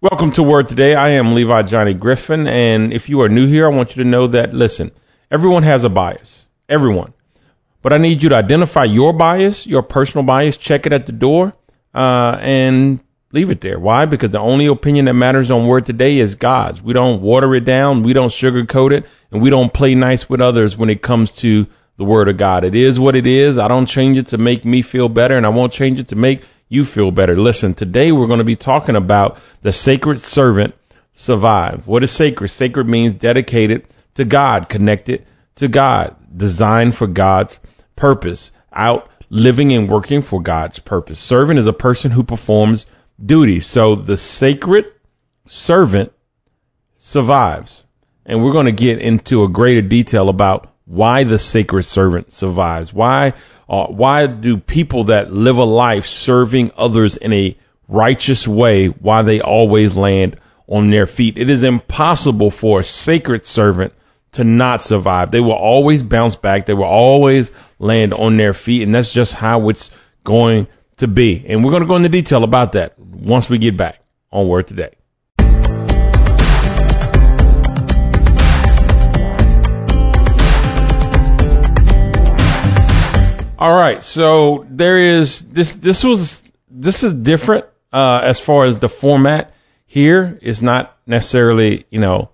Welcome 0.00 0.30
to 0.34 0.44
Word 0.44 0.68
Today. 0.68 0.94
I 0.94 1.08
am 1.08 1.34
Levy 1.34 1.64
Johnny 1.64 1.92
Griffin, 1.92 2.46
and 2.46 2.92
if 2.92 3.08
you 3.08 3.22
are 3.22 3.28
new 3.28 3.48
here, 3.48 3.66
I 3.66 3.74
want 3.74 3.96
you 3.96 4.04
to 4.04 4.08
know 4.08 4.28
that, 4.28 4.54
listen, 4.54 4.92
everyone 5.28 5.64
has 5.64 5.82
a 5.82 5.88
bias. 5.88 6.46
Everyone. 6.68 7.14
But 7.82 7.92
I 7.92 7.98
need 7.98 8.22
you 8.22 8.28
to 8.28 8.36
identify 8.36 8.84
your 8.84 9.12
bias, 9.12 9.66
your 9.66 9.82
personal 9.82 10.24
bias, 10.24 10.56
check 10.56 10.86
it 10.86 10.92
at 10.92 11.06
the 11.06 11.10
door, 11.10 11.52
uh, 11.92 12.38
and 12.40 13.02
leave 13.32 13.50
it 13.50 13.60
there. 13.60 13.80
Why? 13.80 14.06
Because 14.06 14.30
the 14.30 14.38
only 14.38 14.66
opinion 14.66 15.06
that 15.06 15.14
matters 15.14 15.50
on 15.50 15.66
Word 15.66 15.86
Today 15.86 16.18
is 16.18 16.36
God's. 16.36 16.80
We 16.80 16.92
don't 16.92 17.20
water 17.20 17.52
it 17.56 17.64
down, 17.64 18.04
we 18.04 18.12
don't 18.12 18.30
sugarcoat 18.30 18.92
it, 18.92 19.06
and 19.32 19.42
we 19.42 19.50
don't 19.50 19.74
play 19.74 19.96
nice 19.96 20.30
with 20.30 20.40
others 20.40 20.76
when 20.76 20.90
it 20.90 21.02
comes 21.02 21.32
to 21.32 21.66
the 21.96 22.04
Word 22.04 22.28
of 22.28 22.36
God. 22.36 22.64
It 22.64 22.76
is 22.76 23.00
what 23.00 23.16
it 23.16 23.26
is. 23.26 23.58
I 23.58 23.66
don't 23.66 23.86
change 23.86 24.16
it 24.16 24.28
to 24.28 24.38
make 24.38 24.64
me 24.64 24.82
feel 24.82 25.08
better, 25.08 25.34
and 25.34 25.44
I 25.44 25.48
won't 25.48 25.72
change 25.72 25.98
it 25.98 26.08
to 26.10 26.16
make 26.16 26.44
you 26.68 26.84
feel 26.84 27.10
better. 27.10 27.36
Listen, 27.36 27.74
today 27.74 28.12
we're 28.12 28.26
going 28.26 28.38
to 28.38 28.44
be 28.44 28.56
talking 28.56 28.96
about 28.96 29.38
the 29.62 29.72
sacred 29.72 30.20
servant 30.20 30.74
survive. 31.12 31.86
What 31.86 32.02
is 32.02 32.10
sacred? 32.10 32.48
Sacred 32.48 32.86
means 32.86 33.14
dedicated 33.14 33.86
to 34.14 34.24
God, 34.24 34.68
connected 34.68 35.26
to 35.56 35.68
God, 35.68 36.16
designed 36.36 36.94
for 36.94 37.06
God's 37.06 37.58
purpose, 37.96 38.52
out 38.72 39.10
living 39.30 39.72
and 39.72 39.88
working 39.88 40.22
for 40.22 40.40
God's 40.40 40.78
purpose. 40.78 41.18
Servant 41.18 41.58
is 41.58 41.66
a 41.66 41.72
person 41.72 42.10
who 42.10 42.22
performs 42.22 42.86
duty. 43.24 43.60
So 43.60 43.94
the 43.94 44.16
sacred 44.16 44.86
servant 45.46 46.12
survives. 46.96 47.86
And 48.24 48.44
we're 48.44 48.52
going 48.52 48.66
to 48.66 48.72
get 48.72 49.00
into 49.00 49.44
a 49.44 49.48
greater 49.48 49.82
detail 49.82 50.28
about 50.28 50.70
why 50.88 51.24
the 51.24 51.38
sacred 51.38 51.82
servant 51.82 52.32
survives. 52.32 52.92
Why 52.92 53.34
uh, 53.68 53.86
why 53.86 54.26
do 54.26 54.56
people 54.56 55.04
that 55.04 55.30
live 55.32 55.58
a 55.58 55.64
life 55.64 56.06
serving 56.06 56.72
others 56.76 57.18
in 57.18 57.32
a 57.32 57.56
righteous 57.86 58.48
way, 58.48 58.86
why 58.86 59.22
they 59.22 59.40
always 59.40 59.96
land 59.96 60.38
on 60.66 60.90
their 60.90 61.06
feet? 61.06 61.36
It 61.36 61.50
is 61.50 61.62
impossible 61.62 62.50
for 62.50 62.80
a 62.80 62.84
sacred 62.84 63.44
servant 63.44 63.92
to 64.32 64.44
not 64.44 64.80
survive. 64.80 65.30
They 65.30 65.40
will 65.40 65.52
always 65.52 66.02
bounce 66.02 66.36
back. 66.36 66.64
They 66.64 66.74
will 66.74 66.84
always 66.84 67.52
land 67.78 68.14
on 68.14 68.38
their 68.38 68.54
feet. 68.54 68.82
And 68.82 68.94
that's 68.94 69.12
just 69.12 69.34
how 69.34 69.68
it's 69.68 69.90
going 70.24 70.68
to 70.98 71.08
be. 71.08 71.44
And 71.46 71.62
we're 71.62 71.70
going 71.70 71.82
to 71.82 71.88
go 71.88 71.96
into 71.96 72.08
detail 72.08 72.44
about 72.44 72.72
that 72.72 72.98
once 72.98 73.50
we 73.50 73.58
get 73.58 73.76
back 73.76 74.00
on 74.30 74.48
Word 74.48 74.66
Today. 74.66 74.97
All 83.58 83.74
right, 83.74 84.04
so 84.04 84.64
there 84.70 84.96
is 84.98 85.42
this. 85.42 85.72
This 85.72 86.04
was 86.04 86.44
this 86.70 87.02
is 87.02 87.12
different 87.12 87.66
uh, 87.92 88.20
as 88.22 88.38
far 88.38 88.66
as 88.66 88.78
the 88.78 88.88
format. 88.88 89.52
Here 89.84 90.38
is 90.40 90.62
not 90.62 90.96
necessarily 91.08 91.84
you 91.90 91.98
know 91.98 92.30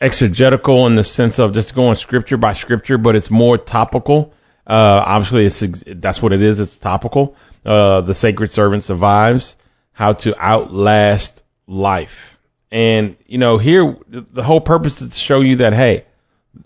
exegetical 0.00 0.86
in 0.86 0.96
the 0.96 1.04
sense 1.04 1.38
of 1.38 1.52
just 1.52 1.74
going 1.74 1.96
scripture 1.96 2.38
by 2.38 2.54
scripture, 2.54 2.96
but 2.96 3.14
it's 3.14 3.30
more 3.30 3.58
topical. 3.58 4.32
Uh, 4.66 5.02
obviously, 5.04 5.44
it's 5.44 5.84
that's 5.86 6.22
what 6.22 6.32
it 6.32 6.40
is. 6.40 6.60
It's 6.60 6.78
topical. 6.78 7.36
Uh, 7.62 8.00
the 8.00 8.14
sacred 8.14 8.50
servant 8.50 8.84
survives. 8.84 9.58
How 9.92 10.14
to 10.14 10.34
outlast 10.42 11.44
life, 11.66 12.40
and 12.70 13.16
you 13.26 13.36
know 13.36 13.58
here 13.58 13.98
the 14.08 14.42
whole 14.42 14.62
purpose 14.62 15.02
is 15.02 15.10
to 15.10 15.18
show 15.18 15.42
you 15.42 15.56
that 15.56 15.74
hey, 15.74 16.06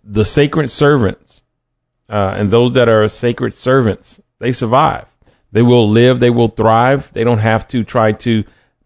the 0.04 0.24
sacred 0.24 0.70
servants 0.70 1.42
uh, 2.08 2.34
and 2.36 2.50
those 2.50 2.74
that 2.74 2.88
are 2.88 3.08
sacred 3.08 3.54
servants, 3.54 4.20
they 4.38 4.52
survive. 4.52 5.06
They 5.52 5.62
will 5.62 5.90
live. 5.90 6.20
They 6.20 6.30
will 6.30 6.48
thrive. 6.48 7.12
They 7.12 7.24
don't 7.24 7.38
have 7.38 7.68
to 7.68 7.84
try 7.84 8.12
to 8.12 8.44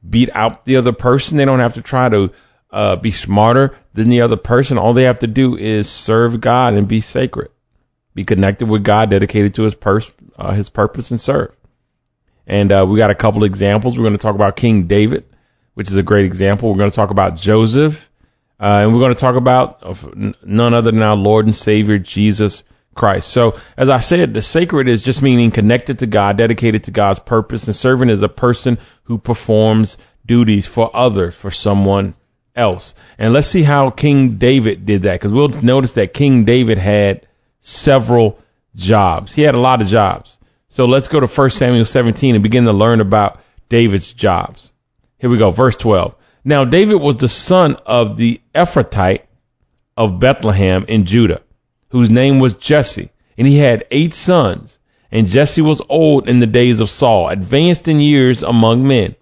beat 0.09 0.31
out 0.33 0.65
the 0.65 0.77
other 0.77 0.93
person. 0.93 1.39
They 1.39 1.45
don't 1.45 1.61
have 1.61 1.75
to 1.75 1.83
try 1.83 2.09
to 2.09 2.33
uh, 2.71 2.97
be 2.97 3.11
smarter 3.11 3.77
than 3.93 4.09
the 4.09 4.23
other 4.23 4.37
person. 4.37 4.79
All 4.79 4.95
they 4.95 5.05
have 5.05 5.21
to 5.21 5.27
do 5.27 5.57
is 5.57 5.89
serve 5.89 6.41
God 6.41 6.75
and 6.75 6.89
be 6.89 7.01
sacred, 7.01 7.51
be 8.15 8.25
connected 8.25 8.67
with 8.67 8.83
God, 8.83 9.11
dedicated 9.11 9.55
to 9.55 9.65
His 9.65 9.75
pers- 9.75 10.11
uh, 10.37 10.53
His 10.53 10.69
purpose, 10.69 11.11
and 11.11 11.21
serve. 11.21 11.55
And 12.47 12.73
uh, 12.73 12.87
we 12.89 12.99
got 12.99 13.11
a 13.11 13.17
couple 13.17 13.45
examples. 13.45 13.97
We're 13.97 14.05
going 14.05 14.19
to 14.19 14.23
talk 14.23 14.35
about 14.35 14.57
King 14.57 14.85
David, 14.85 15.25
which 15.75 15.89
is 15.89 15.97
a 15.97 16.03
great 16.03 16.25
example. 16.25 16.71
We're 16.71 16.79
going 16.79 16.91
to 16.91 16.97
talk 16.97 17.11
about 17.11 17.37
Joseph, 17.37 18.11
uh, 18.59 18.81
and 18.83 18.93
we're 18.93 19.01
going 19.01 19.15
to 19.15 19.21
talk 19.21 19.37
about 19.37 20.45
none 20.45 20.75
other 20.75 20.91
than 20.91 21.03
our 21.03 21.17
Lord 21.17 21.47
and 21.47 21.55
Savior 21.55 21.99
Jesus 21.99 22.65
Christ. 22.95 23.29
So, 23.29 23.59
as 23.77 23.89
I 23.89 24.01
said, 24.01 24.35
the 24.35 24.43
sacred 24.43 24.89
is 24.89 25.03
just 25.03 25.23
meaning 25.23 25.51
connected 25.51 26.01
to 26.01 26.07
God, 26.07 26.37
dedicated 26.37 26.85
to 26.85 26.91
God's 26.91 27.21
purpose, 27.21 27.67
and 27.67 27.75
servant 27.75 28.11
is 28.11 28.23
a 28.23 28.29
person 28.29 28.79
who 29.05 29.19
performs 29.19 29.99
duties 30.27 30.67
for 30.67 30.95
others, 30.95 31.35
for 31.35 31.51
someone 31.51 32.15
else. 32.55 32.95
And 33.19 33.33
let's 33.33 33.47
see 33.47 33.63
how 33.63 33.91
King 33.91 34.37
David 34.37 34.85
did 34.85 35.03
that, 35.03 35.15
because 35.15 35.33
we'll 35.33 35.49
notice 35.49 35.93
that 35.95 36.13
King 36.13 36.45
David 36.45 36.79
had 36.79 37.27
several 37.61 38.39
jobs. 38.75 39.33
He 39.33 39.43
had 39.43 39.55
a 39.55 39.61
lot 39.61 39.81
of 39.81 39.89
jobs. 39.89 40.39
So 40.69 40.87
let's 40.87 41.09
go 41.09 41.21
to 41.21 41.27
1 41.27 41.51
Samuel 41.51 41.85
17 41.85 42.35
and 42.35 42.43
begin 42.43 42.65
to 42.65 42.73
learn 42.73 43.01
about 43.01 43.41
David's 43.69 44.13
jobs. 44.13 44.73
Here 45.19 45.31
we 45.31 45.39
go, 45.39 45.51
verse 45.51 45.77
12. 45.77 46.17
Now 46.45 46.65
David 46.65 46.97
was 46.97 47.17
the 47.17 47.29
son 47.29 47.77
of 47.87 48.17
the 48.17 48.41
Ephrathite 48.55 49.23
of 49.97 50.19
Bethlehem 50.19 50.87
in 50.89 51.05
Judah 51.05 51.43
whose 51.93 52.09
name 52.09 52.39
was 52.39 52.55
Jesse, 52.55 53.11
and 53.37 53.47
he 53.47 53.59
had 53.59 53.85
eight 53.91 54.15
sons. 54.15 54.79
And 55.11 55.27
Jesse 55.27 55.61
was 55.61 55.83
old 55.91 56.27
in 56.27 56.41
the 56.41 56.47
days 56.47 56.81
of 56.81 56.89
Saul, 56.89 57.29
advanced 57.29 57.87
in 57.87 58.01
years 58.01 58.43
among 58.43 58.89
men. 58.89 59.15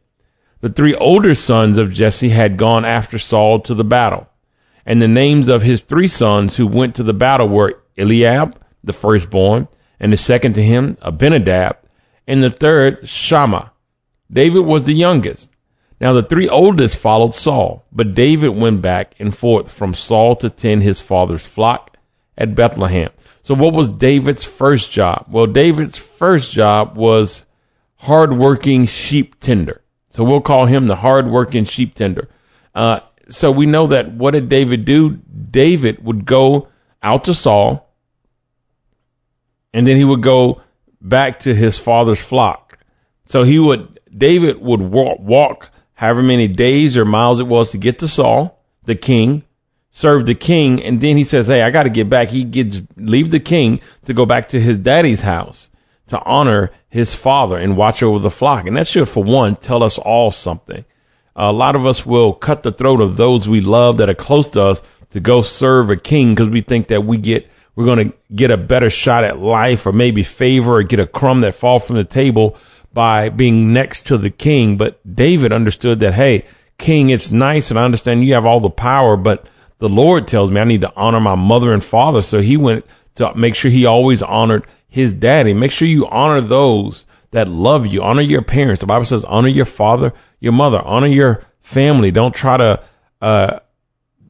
The 0.60 0.68
three 0.68 0.94
older 0.94 1.34
sons 1.34 1.78
of 1.78 1.92
Jesse 1.92 2.28
had 2.28 2.56
gone 2.56 2.84
after 2.84 3.18
Saul 3.18 3.58
to 3.62 3.74
the 3.74 3.82
battle. 3.82 4.28
And 4.86 5.02
the 5.02 5.08
names 5.08 5.48
of 5.48 5.62
his 5.62 5.82
three 5.82 6.06
sons 6.06 6.56
who 6.56 6.68
went 6.68 6.94
to 6.94 7.02
the 7.02 7.12
battle 7.12 7.48
were 7.48 7.82
Eliab, 7.98 8.56
the 8.84 8.92
firstborn, 8.92 9.66
and 9.98 10.12
the 10.12 10.16
second 10.16 10.52
to 10.52 10.62
him, 10.62 10.96
Abinadab, 11.02 11.78
and 12.28 12.40
the 12.40 12.50
third, 12.50 13.08
Shammah. 13.08 13.72
David 14.32 14.60
was 14.60 14.84
the 14.84 14.94
youngest. 14.94 15.50
Now 16.00 16.12
the 16.12 16.22
three 16.22 16.48
oldest 16.48 16.96
followed 16.96 17.34
Saul, 17.34 17.84
but 17.90 18.14
David 18.14 18.50
went 18.50 18.80
back 18.80 19.16
and 19.18 19.36
forth 19.36 19.72
from 19.72 19.94
Saul 19.94 20.36
to 20.36 20.50
tend 20.50 20.84
his 20.84 21.00
father's 21.00 21.44
flock 21.44 21.89
at 22.40 22.54
Bethlehem. 22.54 23.10
So 23.42 23.54
what 23.54 23.74
was 23.74 23.90
David's 23.90 24.44
first 24.44 24.90
job? 24.90 25.26
Well, 25.28 25.46
David's 25.46 25.98
first 25.98 26.52
job 26.52 26.96
was 26.96 27.44
hardworking 27.96 28.86
sheep 28.86 29.38
tender. 29.38 29.82
So 30.08 30.24
we'll 30.24 30.40
call 30.40 30.64
him 30.64 30.86
the 30.86 30.96
hardworking 30.96 31.66
sheep 31.66 31.94
tender. 31.94 32.28
Uh, 32.74 33.00
so 33.28 33.50
we 33.50 33.66
know 33.66 33.88
that 33.88 34.10
what 34.10 34.32
did 34.32 34.48
David 34.48 34.86
do? 34.86 35.10
David 35.10 36.02
would 36.02 36.24
go 36.24 36.68
out 37.02 37.24
to 37.24 37.34
Saul, 37.34 37.88
and 39.72 39.86
then 39.86 39.96
he 39.96 40.04
would 40.04 40.22
go 40.22 40.62
back 41.00 41.40
to 41.40 41.54
his 41.54 41.78
father's 41.78 42.20
flock. 42.20 42.78
So 43.24 43.42
he 43.44 43.58
would, 43.58 44.00
David 44.16 44.60
would 44.60 44.80
walk, 44.80 45.20
walk 45.20 45.70
however 45.92 46.22
many 46.22 46.48
days 46.48 46.96
or 46.96 47.04
miles 47.04 47.38
it 47.38 47.46
was 47.46 47.72
to 47.72 47.78
get 47.78 48.00
to 48.00 48.08
Saul, 48.08 48.60
the 48.84 48.96
king, 48.96 49.44
serve 49.90 50.26
the 50.26 50.34
king, 50.34 50.82
and 50.82 51.00
then 51.00 51.16
he 51.16 51.24
says, 51.24 51.46
"Hey, 51.46 51.62
I 51.62 51.70
got 51.70 51.84
to 51.84 51.90
get 51.90 52.08
back." 52.08 52.28
He 52.28 52.44
gets 52.44 52.82
leave 52.96 53.30
the 53.30 53.40
king 53.40 53.80
to 54.06 54.14
go 54.14 54.26
back 54.26 54.50
to 54.50 54.60
his 54.60 54.78
daddy's 54.78 55.22
house 55.22 55.68
to 56.08 56.20
honor 56.20 56.72
his 56.88 57.14
father 57.14 57.56
and 57.56 57.76
watch 57.76 58.02
over 58.02 58.18
the 58.18 58.30
flock, 58.30 58.66
and 58.66 58.76
that 58.76 58.86
should, 58.86 59.08
for 59.08 59.22
one, 59.22 59.56
tell 59.56 59.82
us 59.82 59.98
all 59.98 60.30
something. 60.30 60.84
A 61.36 61.52
lot 61.52 61.76
of 61.76 61.86
us 61.86 62.04
will 62.04 62.32
cut 62.32 62.62
the 62.62 62.72
throat 62.72 63.00
of 63.00 63.16
those 63.16 63.48
we 63.48 63.60
love 63.60 63.98
that 63.98 64.08
are 64.08 64.14
close 64.14 64.48
to 64.48 64.62
us 64.62 64.82
to 65.10 65.20
go 65.20 65.42
serve 65.42 65.90
a 65.90 65.96
king 65.96 66.34
because 66.34 66.48
we 66.48 66.60
think 66.60 66.88
that 66.88 67.04
we 67.04 67.18
get 67.18 67.50
we're 67.74 67.84
going 67.84 68.10
to 68.10 68.16
get 68.34 68.50
a 68.50 68.58
better 68.58 68.90
shot 68.90 69.24
at 69.24 69.38
life 69.38 69.86
or 69.86 69.92
maybe 69.92 70.22
favor 70.22 70.76
or 70.76 70.82
get 70.82 71.00
a 71.00 71.06
crumb 71.06 71.42
that 71.42 71.54
fall 71.54 71.78
from 71.78 71.96
the 71.96 72.04
table 72.04 72.58
by 72.92 73.28
being 73.28 73.72
next 73.72 74.08
to 74.08 74.18
the 74.18 74.30
king. 74.30 74.76
But 74.76 75.00
David 75.10 75.52
understood 75.52 76.00
that, 76.00 76.12
hey, 76.12 76.44
king, 76.76 77.10
it's 77.10 77.30
nice 77.30 77.70
and 77.70 77.78
I 77.78 77.84
understand 77.84 78.24
you 78.24 78.34
have 78.34 78.44
all 78.44 78.60
the 78.60 78.70
power, 78.70 79.16
but 79.16 79.46
the 79.80 79.88
Lord 79.88 80.28
tells 80.28 80.50
me 80.50 80.60
I 80.60 80.64
need 80.64 80.82
to 80.82 80.92
honor 80.94 81.20
my 81.20 81.34
mother 81.34 81.72
and 81.72 81.82
father. 81.82 82.22
So 82.22 82.40
he 82.40 82.56
went 82.58 82.84
to 83.16 83.34
make 83.34 83.54
sure 83.54 83.70
he 83.70 83.86
always 83.86 84.22
honored 84.22 84.66
his 84.88 85.12
daddy. 85.12 85.54
Make 85.54 85.72
sure 85.72 85.88
you 85.88 86.06
honor 86.06 86.42
those 86.42 87.06
that 87.30 87.48
love 87.48 87.86
you. 87.86 88.02
Honor 88.02 88.22
your 88.22 88.42
parents. 88.42 88.82
The 88.82 88.86
Bible 88.86 89.06
says 89.06 89.24
honor 89.24 89.48
your 89.48 89.64
father, 89.64 90.12
your 90.38 90.52
mother, 90.52 90.80
honor 90.84 91.06
your 91.06 91.44
family. 91.60 92.10
Don't 92.10 92.34
try 92.34 92.58
to, 92.58 92.82
uh, 93.22 93.60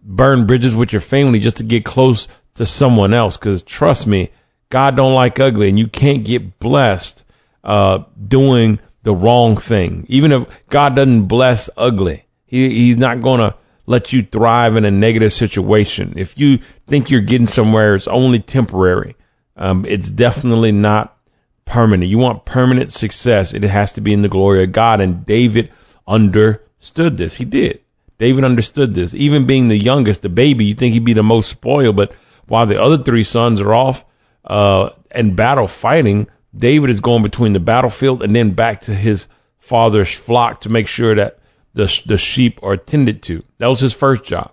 burn 0.02 0.47
bridges 0.47 0.75
with 0.75 0.93
your 0.93 1.00
family 1.00 1.41
just 1.41 1.58
to 1.58 1.64
get 1.64 1.85
close 1.85 2.29
to 2.55 2.64
someone 2.64 3.12
else. 3.12 3.37
Cause 3.37 3.62
trust 3.62 4.06
me, 4.06 4.31
God 4.69 4.96
don't 4.96 5.14
like 5.14 5.41
ugly 5.41 5.69
and 5.69 5.79
you 5.79 5.88
can't 5.88 6.25
get 6.25 6.61
blessed, 6.61 7.25
uh, 7.64 8.05
doing 8.25 8.79
the 9.03 9.14
wrong 9.14 9.56
thing. 9.56 10.06
Even 10.08 10.31
if 10.31 10.69
God 10.69 10.94
doesn't 10.94 11.25
bless 11.25 11.70
ugly, 11.76 12.25
he, 12.46 12.69
he's 12.69 12.96
not 12.96 13.20
going 13.20 13.41
to 13.41 13.56
let 13.91 14.13
you 14.13 14.23
thrive 14.23 14.77
in 14.77 14.85
a 14.85 14.91
negative 14.93 15.33
situation. 15.33 16.15
If 16.17 16.39
you 16.39 16.59
think 16.59 17.11
you're 17.11 17.23
getting 17.23 17.49
somewhere, 17.49 17.97
it's 17.97 18.07
only 18.07 18.39
temporary. 18.39 19.17
Um, 19.57 19.85
it's 19.85 20.09
definitely 20.09 20.71
not 20.71 21.19
permanent. 21.65 22.09
You 22.09 22.19
want 22.19 22.45
permanent 22.45 22.93
success, 22.93 23.53
it 23.53 23.65
has 23.65 23.95
to 23.95 24.01
be 24.01 24.13
in 24.13 24.23
the 24.23 24.29
glory 24.29 24.63
of 24.63 24.71
God. 24.71 25.01
And 25.01 25.27
David 25.27 25.73
understood 26.07 27.17
this. 27.17 27.35
He 27.35 27.45
did. 27.45 27.81
David 28.17 28.45
understood 28.45 28.95
this. 28.95 29.13
Even 29.13 29.47
being 29.47 29.67
the 29.67 29.77
youngest, 29.77 30.23
the 30.23 30.29
baby, 30.29 30.67
you 30.67 30.75
think 30.75 30.95
he'd 30.95 31.05
be 31.05 31.15
the 31.15 31.25
most 31.25 31.51
spoiled, 31.51 31.97
but 31.97 32.13
while 32.47 32.67
the 32.67 32.81
other 32.81 32.99
three 32.99 33.25
sons 33.25 33.61
are 33.61 33.75
off 33.75 34.05
uh, 34.45 34.91
in 35.13 35.35
battle 35.35 35.67
fighting, 35.67 36.29
David 36.57 36.91
is 36.91 37.01
going 37.01 37.25
between 37.25 37.55
the 37.55 37.61
battlefield 37.61 38.23
and 38.23 38.37
then 38.37 38.53
back 38.53 38.83
to 38.83 38.95
his 38.95 39.27
father's 39.59 40.15
flock 40.15 40.61
to 40.61 40.69
make 40.69 40.87
sure 40.87 41.17
that 41.17 41.40
the, 41.75 42.02
the 42.06 42.19
sheep 42.19 42.61
are 42.62 42.76
tended 42.76 43.22
to. 43.25 43.44
That 43.58 43.69
was 43.69 43.81
his 43.81 43.93
first 43.93 44.25
job. 44.25 44.52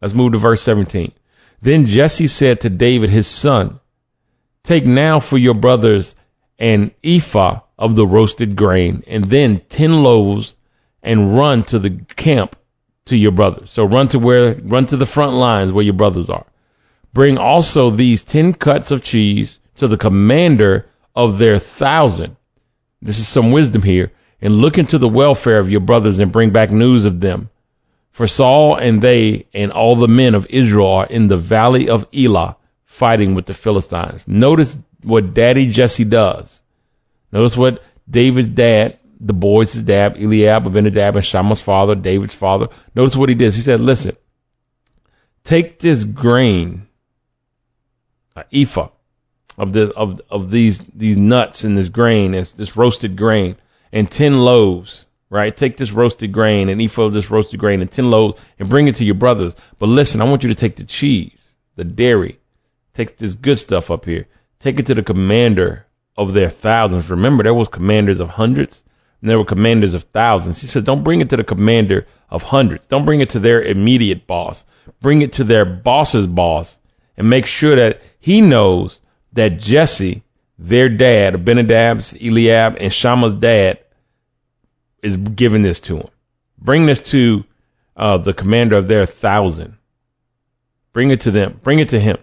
Let's 0.00 0.14
move 0.14 0.32
to 0.32 0.38
verse 0.38 0.62
17. 0.62 1.12
Then 1.62 1.86
Jesse 1.86 2.26
said 2.26 2.62
to 2.62 2.70
David, 2.70 3.10
his 3.10 3.26
son, 3.26 3.80
Take 4.62 4.86
now 4.86 5.20
for 5.20 5.38
your 5.38 5.54
brothers 5.54 6.14
an 6.58 6.92
ephah 7.02 7.60
of 7.78 7.96
the 7.96 8.06
roasted 8.06 8.56
grain, 8.56 9.02
and 9.06 9.24
then 9.24 9.62
ten 9.68 10.02
loaves, 10.02 10.54
and 11.02 11.36
run 11.36 11.64
to 11.64 11.78
the 11.78 11.90
camp 11.90 12.56
to 13.06 13.16
your 13.16 13.32
brothers. 13.32 13.70
So 13.70 13.84
run 13.84 14.08
to 14.08 14.18
where, 14.18 14.54
run 14.54 14.86
to 14.86 14.98
the 14.98 15.06
front 15.06 15.32
lines 15.32 15.72
where 15.72 15.84
your 15.84 15.94
brothers 15.94 16.28
are. 16.28 16.46
Bring 17.12 17.38
also 17.38 17.90
these 17.90 18.22
ten 18.22 18.52
cuts 18.52 18.90
of 18.90 19.02
cheese 19.02 19.58
to 19.76 19.88
the 19.88 19.96
commander 19.96 20.86
of 21.16 21.38
their 21.38 21.58
thousand. 21.58 22.36
This 23.00 23.18
is 23.18 23.26
some 23.26 23.50
wisdom 23.50 23.82
here. 23.82 24.12
And 24.42 24.56
look 24.56 24.78
into 24.78 24.98
the 24.98 25.08
welfare 25.08 25.58
of 25.58 25.70
your 25.70 25.80
brothers 25.80 26.18
and 26.18 26.32
bring 26.32 26.50
back 26.50 26.70
news 26.70 27.04
of 27.04 27.20
them. 27.20 27.50
For 28.10 28.26
Saul 28.26 28.76
and 28.76 29.00
they 29.00 29.46
and 29.54 29.72
all 29.72 29.96
the 29.96 30.08
men 30.08 30.34
of 30.34 30.46
Israel 30.50 30.92
are 30.92 31.06
in 31.06 31.28
the 31.28 31.36
valley 31.36 31.88
of 31.88 32.06
Elah 32.12 32.56
fighting 32.84 33.34
with 33.34 33.46
the 33.46 33.54
Philistines. 33.54 34.22
Notice 34.26 34.78
what 35.02 35.34
Daddy 35.34 35.70
Jesse 35.70 36.04
does. 36.04 36.60
Notice 37.32 37.56
what 37.56 37.82
David's 38.08 38.48
dad, 38.48 38.98
the 39.20 39.32
boys' 39.32 39.74
dad, 39.74 40.16
Eliab, 40.16 40.66
Abinadab, 40.66 41.16
and 41.16 41.24
Shammah's 41.24 41.60
father, 41.60 41.94
David's 41.94 42.34
father. 42.34 42.68
Notice 42.94 43.16
what 43.16 43.28
he 43.28 43.34
does. 43.34 43.54
He 43.54 43.62
said, 43.62 43.80
listen, 43.80 44.16
take 45.44 45.78
this 45.78 46.04
grain, 46.04 46.86
an 48.34 48.44
ephah 48.52 48.88
of 49.56 49.72
the 49.72 49.92
of 49.92 50.20
of 50.30 50.50
these 50.50 50.80
these 50.80 51.18
nuts 51.18 51.64
and 51.64 51.76
this 51.76 51.88
grain, 51.88 52.32
this, 52.32 52.52
this 52.52 52.76
roasted 52.76 53.16
grain, 53.16 53.56
and 53.92 54.10
ten 54.10 54.40
loaves. 54.40 55.06
Right, 55.32 55.56
take 55.56 55.76
this 55.76 55.92
roasted 55.92 56.32
grain 56.32 56.68
and 56.68 56.82
ephah 56.82 57.02
of 57.02 57.12
this 57.12 57.30
roasted 57.30 57.60
grain 57.60 57.82
and 57.82 57.90
ten 57.90 58.10
loaves 58.10 58.40
and 58.58 58.68
bring 58.68 58.88
it 58.88 58.96
to 58.96 59.04
your 59.04 59.14
brothers. 59.14 59.54
But 59.78 59.88
listen, 59.88 60.20
I 60.20 60.24
want 60.24 60.42
you 60.42 60.48
to 60.48 60.56
take 60.56 60.74
the 60.74 60.82
cheese, 60.82 61.54
the 61.76 61.84
dairy, 61.84 62.40
take 62.94 63.16
this 63.16 63.34
good 63.34 63.60
stuff 63.60 63.92
up 63.92 64.06
here, 64.06 64.26
take 64.58 64.80
it 64.80 64.86
to 64.86 64.94
the 64.96 65.04
commander 65.04 65.86
of 66.16 66.32
their 66.32 66.50
thousands. 66.50 67.10
Remember, 67.10 67.44
there 67.44 67.54
was 67.54 67.68
commanders 67.68 68.18
of 68.18 68.28
hundreds 68.28 68.82
and 69.20 69.30
there 69.30 69.38
were 69.38 69.44
commanders 69.44 69.94
of 69.94 70.04
thousands. 70.04 70.60
He 70.60 70.66
said, 70.66 70.84
don't 70.84 71.04
bring 71.04 71.20
it 71.20 71.30
to 71.30 71.36
the 71.36 71.44
commander 71.44 72.06
of 72.28 72.42
hundreds. 72.42 72.86
Don't 72.86 73.04
bring 73.04 73.20
it 73.20 73.30
to 73.30 73.38
their 73.38 73.62
immediate 73.62 74.26
boss. 74.26 74.64
Bring 75.00 75.22
it 75.22 75.34
to 75.34 75.44
their 75.44 75.64
boss's 75.64 76.26
boss 76.26 76.78
and 77.16 77.30
make 77.30 77.46
sure 77.46 77.76
that 77.76 78.02
he 78.18 78.40
knows 78.40 79.00
that 79.34 79.60
Jesse, 79.60 80.22
their 80.60 80.90
dad, 80.90 81.34
Abinadab's, 81.34 82.14
Eliab, 82.14 82.76
and 82.78 82.92
Shammah's 82.92 83.32
dad, 83.32 83.78
is 85.02 85.16
giving 85.16 85.62
this 85.62 85.80
to 85.82 85.96
him. 85.96 86.08
Bring 86.58 86.84
this 86.84 87.00
to 87.12 87.44
uh, 87.96 88.18
the 88.18 88.34
commander 88.34 88.76
of 88.76 88.86
their 88.86 89.06
thousand. 89.06 89.78
Bring 90.92 91.10
it 91.10 91.20
to 91.20 91.30
them. 91.30 91.58
Bring 91.62 91.78
it 91.78 91.90
to 91.90 91.98
him, 91.98 92.18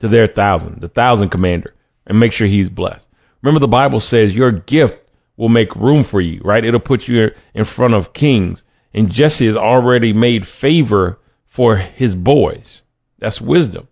to 0.00 0.08
their 0.08 0.26
thousand, 0.26 0.80
the 0.80 0.88
thousand 0.88 1.28
commander, 1.28 1.72
and 2.04 2.18
make 2.18 2.32
sure 2.32 2.48
he's 2.48 2.68
blessed. 2.68 3.08
Remember, 3.42 3.60
the 3.60 3.68
Bible 3.68 4.00
says 4.00 4.34
your 4.34 4.50
gift 4.50 4.98
will 5.36 5.48
make 5.48 5.76
room 5.76 6.02
for 6.02 6.20
you, 6.20 6.40
right? 6.42 6.64
It'll 6.64 6.80
put 6.80 7.06
you 7.06 7.30
in 7.54 7.64
front 7.64 7.94
of 7.94 8.12
kings. 8.12 8.64
And 8.92 9.12
Jesse 9.12 9.46
has 9.46 9.56
already 9.56 10.12
made 10.12 10.48
favor 10.48 11.20
for 11.44 11.76
his 11.76 12.16
boys. 12.16 12.82
That's 13.20 13.40
wisdom. 13.40 13.86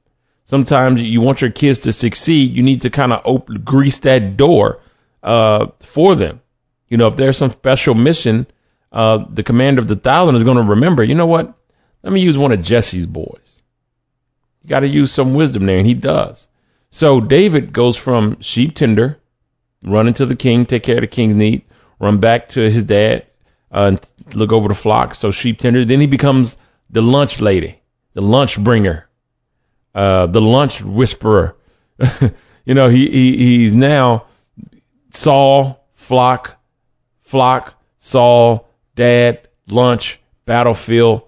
Sometimes 0.44 1.00
you 1.00 1.20
want 1.20 1.40
your 1.40 1.50
kids 1.50 1.80
to 1.80 1.92
succeed. 1.92 2.52
You 2.52 2.62
need 2.62 2.82
to 2.82 2.90
kind 2.90 3.12
of 3.12 3.64
grease 3.64 3.98
that 4.00 4.36
door 4.36 4.80
uh, 5.22 5.68
for 5.80 6.14
them. 6.14 6.42
You 6.88 6.98
know, 6.98 7.08
if 7.08 7.16
there's 7.16 7.38
some 7.38 7.50
special 7.50 7.94
mission, 7.94 8.46
uh, 8.92 9.24
the 9.28 9.42
commander 9.42 9.80
of 9.80 9.88
the 9.88 9.96
thousand 9.96 10.36
is 10.36 10.44
going 10.44 10.58
to 10.58 10.62
remember. 10.62 11.02
You 11.02 11.14
know 11.14 11.26
what? 11.26 11.54
Let 12.02 12.12
me 12.12 12.20
use 12.20 12.36
one 12.36 12.52
of 12.52 12.62
Jesse's 12.62 13.06
boys. 13.06 13.62
You 14.62 14.68
got 14.68 14.80
to 14.80 14.88
use 14.88 15.10
some 15.10 15.34
wisdom 15.34 15.64
there, 15.64 15.78
and 15.78 15.86
he 15.86 15.94
does. 15.94 16.46
So 16.90 17.20
David 17.20 17.72
goes 17.72 17.96
from 17.96 18.40
sheep 18.40 18.74
tender, 18.74 19.18
running 19.82 20.14
to 20.14 20.26
the 20.26 20.36
king, 20.36 20.66
take 20.66 20.82
care 20.82 20.96
of 20.96 21.00
the 21.00 21.06
king's 21.06 21.34
need, 21.34 21.64
run 21.98 22.18
back 22.18 22.50
to 22.50 22.70
his 22.70 22.84
dad, 22.84 23.26
uh, 23.72 23.92
and 23.92 24.10
look 24.34 24.52
over 24.52 24.68
the 24.68 24.74
flock. 24.74 25.14
So 25.14 25.30
sheep 25.30 25.58
tender. 25.58 25.84
Then 25.84 26.00
he 26.00 26.06
becomes 26.06 26.56
the 26.90 27.02
lunch 27.02 27.40
lady, 27.40 27.80
the 28.12 28.20
lunch 28.22 28.62
bringer 28.62 29.08
uh, 29.94 30.26
the 30.26 30.40
lunch 30.40 30.82
whisperer. 30.82 31.56
you 32.64 32.74
know, 32.74 32.88
he, 32.88 33.08
he 33.08 33.36
he's 33.36 33.74
now 33.74 34.26
Saul, 35.10 35.86
flock, 35.94 36.60
flock, 37.22 37.74
Saul, 37.98 38.68
dad, 38.96 39.48
lunch, 39.68 40.20
battlefield, 40.44 41.22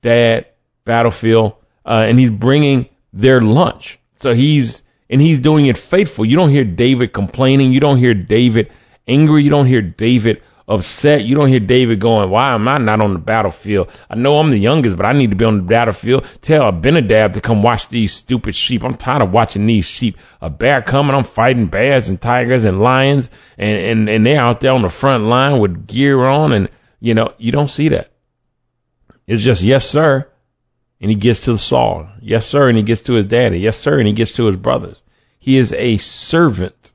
dad, 0.00 0.46
battlefield, 0.84 1.54
uh, 1.84 2.04
and 2.06 2.18
he's 2.18 2.30
bringing 2.30 2.88
their 3.12 3.40
lunch. 3.40 3.98
So 4.16 4.32
he's 4.32 4.82
and 5.10 5.20
he's 5.20 5.40
doing 5.40 5.66
it 5.66 5.76
faithful. 5.76 6.24
You 6.24 6.36
don't 6.36 6.50
hear 6.50 6.64
David 6.64 7.12
complaining. 7.12 7.72
You 7.72 7.80
don't 7.80 7.98
hear 7.98 8.14
David 8.14 8.70
angry. 9.06 9.42
You 9.42 9.50
don't 9.50 9.66
hear 9.66 9.82
David 9.82 10.42
upset. 10.68 11.24
You 11.24 11.34
don't 11.34 11.48
hear 11.48 11.60
David 11.60 12.00
going, 12.00 12.30
why 12.30 12.54
am 12.54 12.66
I 12.68 12.78
not 12.78 13.00
on 13.00 13.12
the 13.12 13.18
battlefield? 13.18 13.90
I 14.08 14.16
know 14.16 14.38
I'm 14.38 14.50
the 14.50 14.58
youngest, 14.58 14.96
but 14.96 15.06
I 15.06 15.12
need 15.12 15.30
to 15.30 15.36
be 15.36 15.44
on 15.44 15.58
the 15.58 15.62
battlefield. 15.62 16.24
Tell 16.40 16.68
Abinadab 16.68 17.34
to 17.34 17.40
come 17.40 17.62
watch 17.62 17.88
these 17.88 18.12
stupid 18.12 18.54
sheep. 18.54 18.84
I'm 18.84 18.96
tired 18.96 19.22
of 19.22 19.32
watching 19.32 19.66
these 19.66 19.84
sheep. 19.84 20.18
A 20.40 20.50
bear 20.50 20.82
coming, 20.82 21.14
I'm 21.14 21.24
fighting 21.24 21.66
bears 21.66 22.08
and 22.08 22.20
tigers 22.20 22.64
and 22.64 22.80
lions 22.80 23.30
and, 23.58 23.76
and, 23.76 24.08
and 24.08 24.26
they're 24.26 24.40
out 24.40 24.60
there 24.60 24.72
on 24.72 24.82
the 24.82 24.88
front 24.88 25.24
line 25.24 25.58
with 25.58 25.86
gear 25.86 26.22
on 26.22 26.52
and, 26.52 26.70
you 27.00 27.14
know, 27.14 27.34
you 27.38 27.52
don't 27.52 27.68
see 27.68 27.88
that. 27.88 28.12
It's 29.26 29.42
just, 29.42 29.62
yes, 29.62 29.88
sir. 29.88 30.28
And 31.00 31.10
he 31.10 31.16
gets 31.16 31.46
to 31.46 31.58
Saul. 31.58 32.08
Yes, 32.20 32.46
sir. 32.46 32.68
And 32.68 32.76
he 32.76 32.84
gets 32.84 33.02
to 33.02 33.14
his 33.14 33.26
daddy. 33.26 33.58
Yes, 33.58 33.76
sir. 33.76 33.98
And 33.98 34.06
he 34.06 34.12
gets 34.12 34.34
to 34.34 34.46
his 34.46 34.56
brothers. 34.56 35.02
He 35.40 35.56
is 35.56 35.72
a 35.72 35.96
servant 35.98 36.92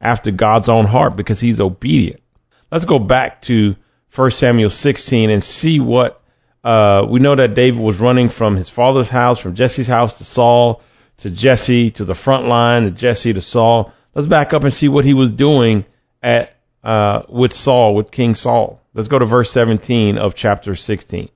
after 0.00 0.30
God's 0.30 0.68
own 0.68 0.84
heart 0.84 1.16
because 1.16 1.40
he's 1.40 1.60
obedient. 1.60 2.20
Let's 2.70 2.84
go 2.84 2.98
back 2.98 3.42
to 3.42 3.76
1 4.14 4.30
Samuel 4.30 4.70
16 4.70 5.30
and 5.30 5.42
see 5.42 5.80
what 5.80 6.20
uh, 6.62 7.06
we 7.08 7.20
know 7.20 7.34
that 7.34 7.54
David 7.54 7.80
was 7.80 7.98
running 7.98 8.28
from 8.28 8.56
his 8.56 8.68
father's 8.68 9.08
house, 9.08 9.38
from 9.38 9.54
Jesse's 9.54 9.86
house 9.86 10.18
to 10.18 10.24
Saul, 10.24 10.82
to 11.18 11.30
Jesse, 11.30 11.90
to 11.92 12.04
the 12.04 12.14
front 12.14 12.46
line, 12.46 12.84
to 12.84 12.90
Jesse, 12.90 13.32
to 13.32 13.40
Saul. 13.40 13.92
Let's 14.14 14.26
back 14.26 14.52
up 14.52 14.64
and 14.64 14.72
see 14.72 14.88
what 14.88 15.04
he 15.04 15.14
was 15.14 15.30
doing 15.30 15.84
at 16.22 16.56
uh, 16.82 17.22
with 17.28 17.52
Saul, 17.52 17.94
with 17.94 18.10
King 18.10 18.34
Saul. 18.34 18.82
Let's 18.94 19.08
go 19.08 19.18
to 19.18 19.24
verse 19.24 19.50
17 19.50 20.18
of 20.18 20.34
chapter 20.34 20.74
16. 20.74 21.28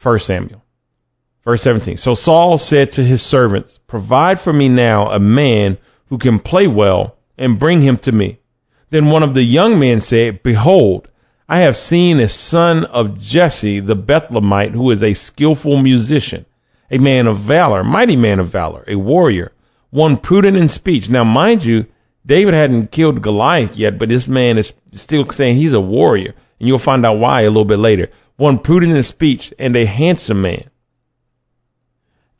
1 0.00 0.18
Samuel. 0.20 0.64
Verse 1.44 1.62
17. 1.62 1.96
So 1.96 2.14
Saul 2.14 2.58
said 2.58 2.92
to 2.92 3.02
his 3.02 3.22
servants, 3.22 3.78
Provide 3.86 4.38
for 4.38 4.52
me 4.52 4.68
now 4.68 5.10
a 5.10 5.18
man 5.18 5.78
who 6.06 6.18
can 6.18 6.38
play 6.38 6.66
well 6.66 7.16
and 7.36 7.58
bring 7.58 7.80
him 7.80 7.96
to 7.98 8.12
me. 8.12 8.38
Then 8.90 9.10
one 9.10 9.22
of 9.22 9.34
the 9.34 9.42
young 9.42 9.78
men 9.78 10.00
said, 10.00 10.42
Behold, 10.42 11.08
I 11.48 11.60
have 11.60 11.76
seen 11.76 12.20
a 12.20 12.28
son 12.28 12.84
of 12.84 13.20
Jesse 13.20 13.80
the 13.80 13.96
Bethlehemite, 13.96 14.72
who 14.72 14.90
is 14.90 15.02
a 15.02 15.14
skillful 15.14 15.78
musician, 15.78 16.46
a 16.90 16.98
man 16.98 17.26
of 17.26 17.38
valor, 17.38 17.84
mighty 17.84 18.16
man 18.16 18.40
of 18.40 18.48
valor, 18.48 18.84
a 18.86 18.96
warrior, 18.96 19.52
one 19.90 20.16
prudent 20.16 20.56
in 20.56 20.68
speech. 20.68 21.08
Now, 21.08 21.24
mind 21.24 21.64
you, 21.64 21.86
David 22.24 22.54
hadn't 22.54 22.90
killed 22.90 23.22
Goliath 23.22 23.76
yet, 23.76 23.98
but 23.98 24.08
this 24.08 24.28
man 24.28 24.58
is 24.58 24.74
still 24.92 25.28
saying 25.30 25.56
he's 25.56 25.72
a 25.74 25.80
warrior, 25.80 26.34
and 26.58 26.68
you'll 26.68 26.78
find 26.78 27.04
out 27.04 27.18
why 27.18 27.42
a 27.42 27.48
little 27.50 27.64
bit 27.64 27.78
later. 27.78 28.10
One 28.36 28.58
prudent 28.58 28.94
in 28.94 29.02
speech 29.02 29.52
and 29.58 29.76
a 29.76 29.84
handsome 29.84 30.42
man. 30.42 30.70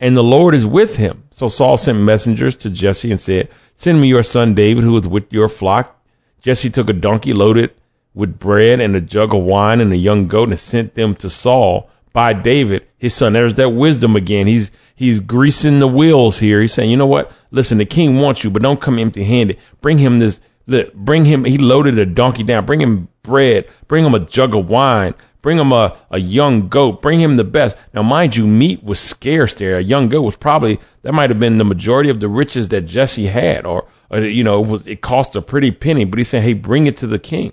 And 0.00 0.17
the 0.17 0.23
Lord 0.23 0.55
is 0.55 0.64
with 0.64 0.97
him. 0.97 1.25
So 1.33 1.49
Saul 1.49 1.76
sent 1.76 1.99
messengers 1.99 2.59
to 2.59 2.71
Jesse 2.71 3.11
and 3.11 3.21
said, 3.21 3.49
Send 3.75 4.00
me 4.00 4.09
your 4.09 4.23
son 4.23 4.55
David, 4.55 4.85
who 4.85 4.97
is 4.97 5.09
with 5.09 5.33
your 5.33 5.49
flock 5.49 5.98
Jesse 6.40 6.71
took 6.71 6.88
a 6.88 6.92
donkey 6.92 7.33
loaded 7.33 7.73
with 8.14 8.38
bread 8.38 8.80
and 8.80 8.97
a 8.97 9.00
jug 9.00 9.35
of 9.35 9.42
wine 9.42 9.80
and 9.80 9.92
a 9.92 9.97
young 9.97 10.28
goat 10.28 10.49
and 10.49 10.59
sent 10.59 10.95
them 10.95 11.14
to 11.16 11.30
Saul 11.30 11.90
by 12.12 12.33
David, 12.33 12.87
his 12.97 13.14
son. 13.14 13.33
There's 13.33 13.54
that 13.54 13.71
wisdom 13.71 14.16
again. 14.16 14.47
He's 14.47 14.71
he's 14.97 15.21
greasing 15.21 15.78
the 15.78 15.88
wheels 15.88 16.38
here. 16.38 16.61
He's 16.61 16.73
saying, 16.73 16.90
you 16.90 16.97
know 16.97 17.07
what? 17.07 17.33
Listen, 17.50 17.78
the 17.78 17.85
king 17.85 18.18
wants 18.18 18.42
you, 18.42 18.50
but 18.50 18.62
don't 18.62 18.80
come 18.80 18.99
empty 18.99 19.23
handed. 19.23 19.59
Bring 19.80 19.99
him 19.99 20.18
this 20.18 20.40
bring 20.95 21.25
him 21.25 21.45
he 21.45 21.59
loaded 21.59 21.99
a 21.99 22.07
donkey 22.07 22.42
down. 22.42 22.66
Bring 22.66 22.80
him 22.80 23.09
bread, 23.23 23.68
bring 23.87 24.04
him 24.04 24.14
a 24.14 24.21
jug 24.21 24.54
of 24.54 24.68
wine, 24.68 25.14
bring 25.42 25.59
him 25.59 25.73
a, 25.73 25.97
a 26.11 26.18
young 26.18 26.68
goat, 26.68 27.02
bring 27.02 27.21
him 27.21 27.37
the 27.37 27.45
best. 27.45 27.76
Now 27.92 28.02
mind 28.02 28.37
you, 28.37 28.47
meat 28.47 28.83
was 28.83 29.00
scarce 29.00 29.54
there. 29.54 29.76
A 29.76 29.83
young 29.83 30.09
goat 30.09 30.23
was 30.23 30.37
probably 30.37 30.80
that 31.02 31.12
might 31.12 31.30
have 31.30 31.38
been 31.38 31.59
the 31.59 31.64
majority 31.64 32.11
of 32.11 32.21
the 32.21 32.28
riches 32.28 32.68
that 32.71 32.83
Jesse 32.83 33.26
had 33.26 33.66
or 33.66 33.87
or, 34.11 34.21
you 34.21 34.45
know, 34.45 34.62
it 34.62 34.69
was 34.69 34.87
it 34.87 35.00
cost 35.00 35.37
a 35.37 35.43
pretty 35.43 35.71
penny, 35.71 36.05
but 36.05 36.19
he 36.19 36.25
said, 36.25 36.43
"Hey, 36.43 36.55
bring 36.55 36.87
it 36.87 36.99
to 36.99 37.07
the 37.07 37.19
king." 37.19 37.53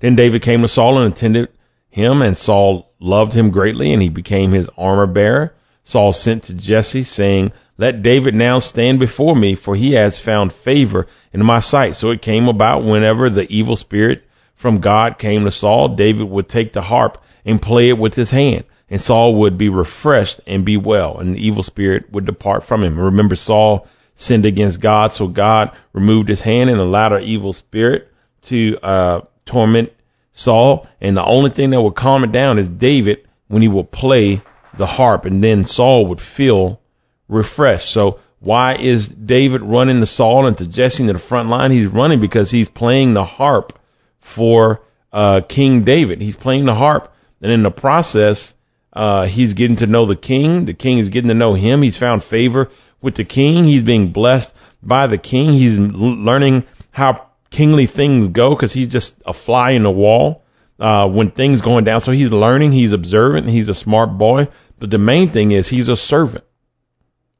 Then 0.00 0.16
David 0.16 0.42
came 0.42 0.62
to 0.62 0.68
Saul 0.68 0.98
and 0.98 1.12
attended 1.12 1.48
him, 1.90 2.22
and 2.22 2.36
Saul 2.36 2.92
loved 3.00 3.34
him 3.34 3.50
greatly, 3.50 3.92
and 3.92 4.02
he 4.02 4.08
became 4.08 4.52
his 4.52 4.70
armor 4.78 5.06
bearer. 5.06 5.54
Saul 5.82 6.12
sent 6.12 6.44
to 6.44 6.54
Jesse, 6.54 7.02
saying, 7.02 7.52
Let 7.78 8.02
David 8.02 8.34
now 8.34 8.58
stand 8.58 9.00
before 9.00 9.34
me, 9.34 9.54
for 9.54 9.74
he 9.74 9.92
has 9.92 10.18
found 10.18 10.52
favor 10.52 11.06
in 11.32 11.44
my 11.44 11.60
sight. 11.60 11.96
So 11.96 12.10
it 12.10 12.22
came 12.22 12.46
about 12.46 12.84
whenever 12.84 13.30
the 13.30 13.50
evil 13.50 13.74
spirit 13.74 14.22
from 14.54 14.80
God 14.80 15.18
came 15.18 15.44
to 15.44 15.50
Saul, 15.50 15.88
David 15.88 16.28
would 16.28 16.48
take 16.48 16.72
the 16.72 16.82
harp 16.82 17.22
and 17.44 17.62
play 17.62 17.88
it 17.88 17.98
with 17.98 18.14
his 18.14 18.30
hand, 18.30 18.64
and 18.90 19.00
Saul 19.00 19.36
would 19.36 19.56
be 19.56 19.68
refreshed 19.68 20.40
and 20.46 20.64
be 20.64 20.76
well, 20.76 21.18
and 21.18 21.34
the 21.34 21.46
evil 21.46 21.62
spirit 21.62 22.12
would 22.12 22.26
depart 22.26 22.64
from 22.64 22.84
him. 22.84 23.00
Remember, 23.00 23.34
Saul 23.34 23.88
sinned 24.18 24.44
against 24.44 24.80
God, 24.80 25.12
so 25.12 25.28
God 25.28 25.70
removed 25.92 26.28
his 26.28 26.42
hand 26.42 26.70
and 26.70 26.80
allowed 26.80 27.12
an 27.12 27.22
evil 27.22 27.52
spirit 27.52 28.12
to 28.42 28.76
uh, 28.82 29.20
torment 29.46 29.92
Saul, 30.32 30.88
and 31.00 31.16
the 31.16 31.24
only 31.24 31.50
thing 31.50 31.70
that 31.70 31.80
would 31.80 31.94
calm 31.94 32.24
it 32.24 32.32
down 32.32 32.58
is 32.58 32.68
David 32.68 33.28
when 33.46 33.62
he 33.62 33.68
would 33.68 33.92
play 33.92 34.42
the 34.74 34.86
harp, 34.86 35.24
and 35.24 35.42
then 35.42 35.66
Saul 35.66 36.06
would 36.06 36.20
feel 36.20 36.80
refreshed. 37.28 37.90
So 37.90 38.18
why 38.40 38.74
is 38.74 39.08
David 39.08 39.62
running 39.62 40.00
to 40.00 40.06
Saul 40.06 40.46
and 40.46 40.58
to 40.58 40.66
Jesse 40.66 41.06
to 41.06 41.12
the 41.12 41.18
front 41.20 41.48
line? 41.48 41.70
He's 41.70 41.86
running 41.86 42.20
because 42.20 42.50
he's 42.50 42.68
playing 42.68 43.14
the 43.14 43.24
harp 43.24 43.78
for 44.18 44.82
uh, 45.12 45.42
King 45.48 45.84
David. 45.84 46.20
He's 46.20 46.36
playing 46.36 46.64
the 46.64 46.74
harp, 46.74 47.12
and 47.40 47.52
in 47.52 47.62
the 47.62 47.70
process, 47.70 48.54
uh, 48.92 49.26
he's 49.26 49.54
getting 49.54 49.76
to 49.76 49.86
know 49.86 50.06
the 50.06 50.16
king. 50.16 50.64
The 50.64 50.74
king 50.74 50.98
is 50.98 51.08
getting 51.08 51.28
to 51.28 51.34
know 51.34 51.54
him. 51.54 51.82
He's 51.82 51.96
found 51.96 52.24
favor 52.24 52.68
with 53.00 53.14
the 53.14 53.24
king. 53.24 53.64
He's 53.64 53.82
being 53.82 54.12
blessed 54.12 54.54
by 54.82 55.06
the 55.06 55.18
king. 55.18 55.50
He's 55.50 55.78
learning 55.78 56.64
how 56.90 57.26
kingly 57.50 57.86
things 57.86 58.28
go 58.28 58.54
because 58.54 58.72
he's 58.72 58.88
just 58.88 59.22
a 59.26 59.32
fly 59.32 59.70
in 59.70 59.82
the 59.82 59.90
wall 59.90 60.44
uh, 60.78 61.08
when 61.08 61.30
things 61.30 61.60
going 61.60 61.84
down. 61.84 62.00
So 62.00 62.12
he's 62.12 62.30
learning. 62.30 62.72
He's 62.72 62.92
observant. 62.92 63.48
He's 63.48 63.68
a 63.68 63.74
smart 63.74 64.16
boy. 64.16 64.48
But 64.78 64.90
the 64.90 64.98
main 64.98 65.30
thing 65.30 65.52
is 65.52 65.68
he's 65.68 65.88
a 65.88 65.96
servant. 65.96 66.44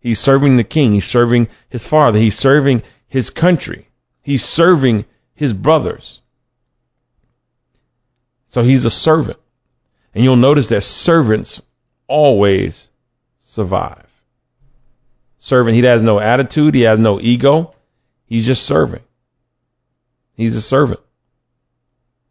He's 0.00 0.21
serving 0.21 0.57
the 0.57 0.65
king. 0.65 0.93
He's 0.93 1.07
serving 1.07 1.49
his 1.69 1.87
father. 1.87 2.19
He's 2.19 2.38
serving 2.38 2.83
his 3.09 3.31
country. 3.31 3.88
He's 4.23 4.45
serving 4.45 5.05
his 5.35 5.53
brothers. 5.53 6.21
So 8.49 8.62
he's 8.62 8.85
a 8.85 8.91
servant. 8.91 9.38
And 10.15 10.25
you'll 10.25 10.37
notice 10.37 10.69
that 10.69 10.83
servants 10.83 11.62
always 12.07 12.88
survive. 13.38 14.08
Servant, 15.38 15.75
he 15.75 15.83
has 15.83 16.02
no 16.02 16.18
attitude. 16.18 16.75
He 16.75 16.83
has 16.83 16.99
no 16.99 17.21
ego. 17.21 17.75
He's 18.26 18.47
just 18.47 18.64
serving. 18.64 19.02
He's 20.37 20.57
a 20.57 20.62
servant. 20.62 21.00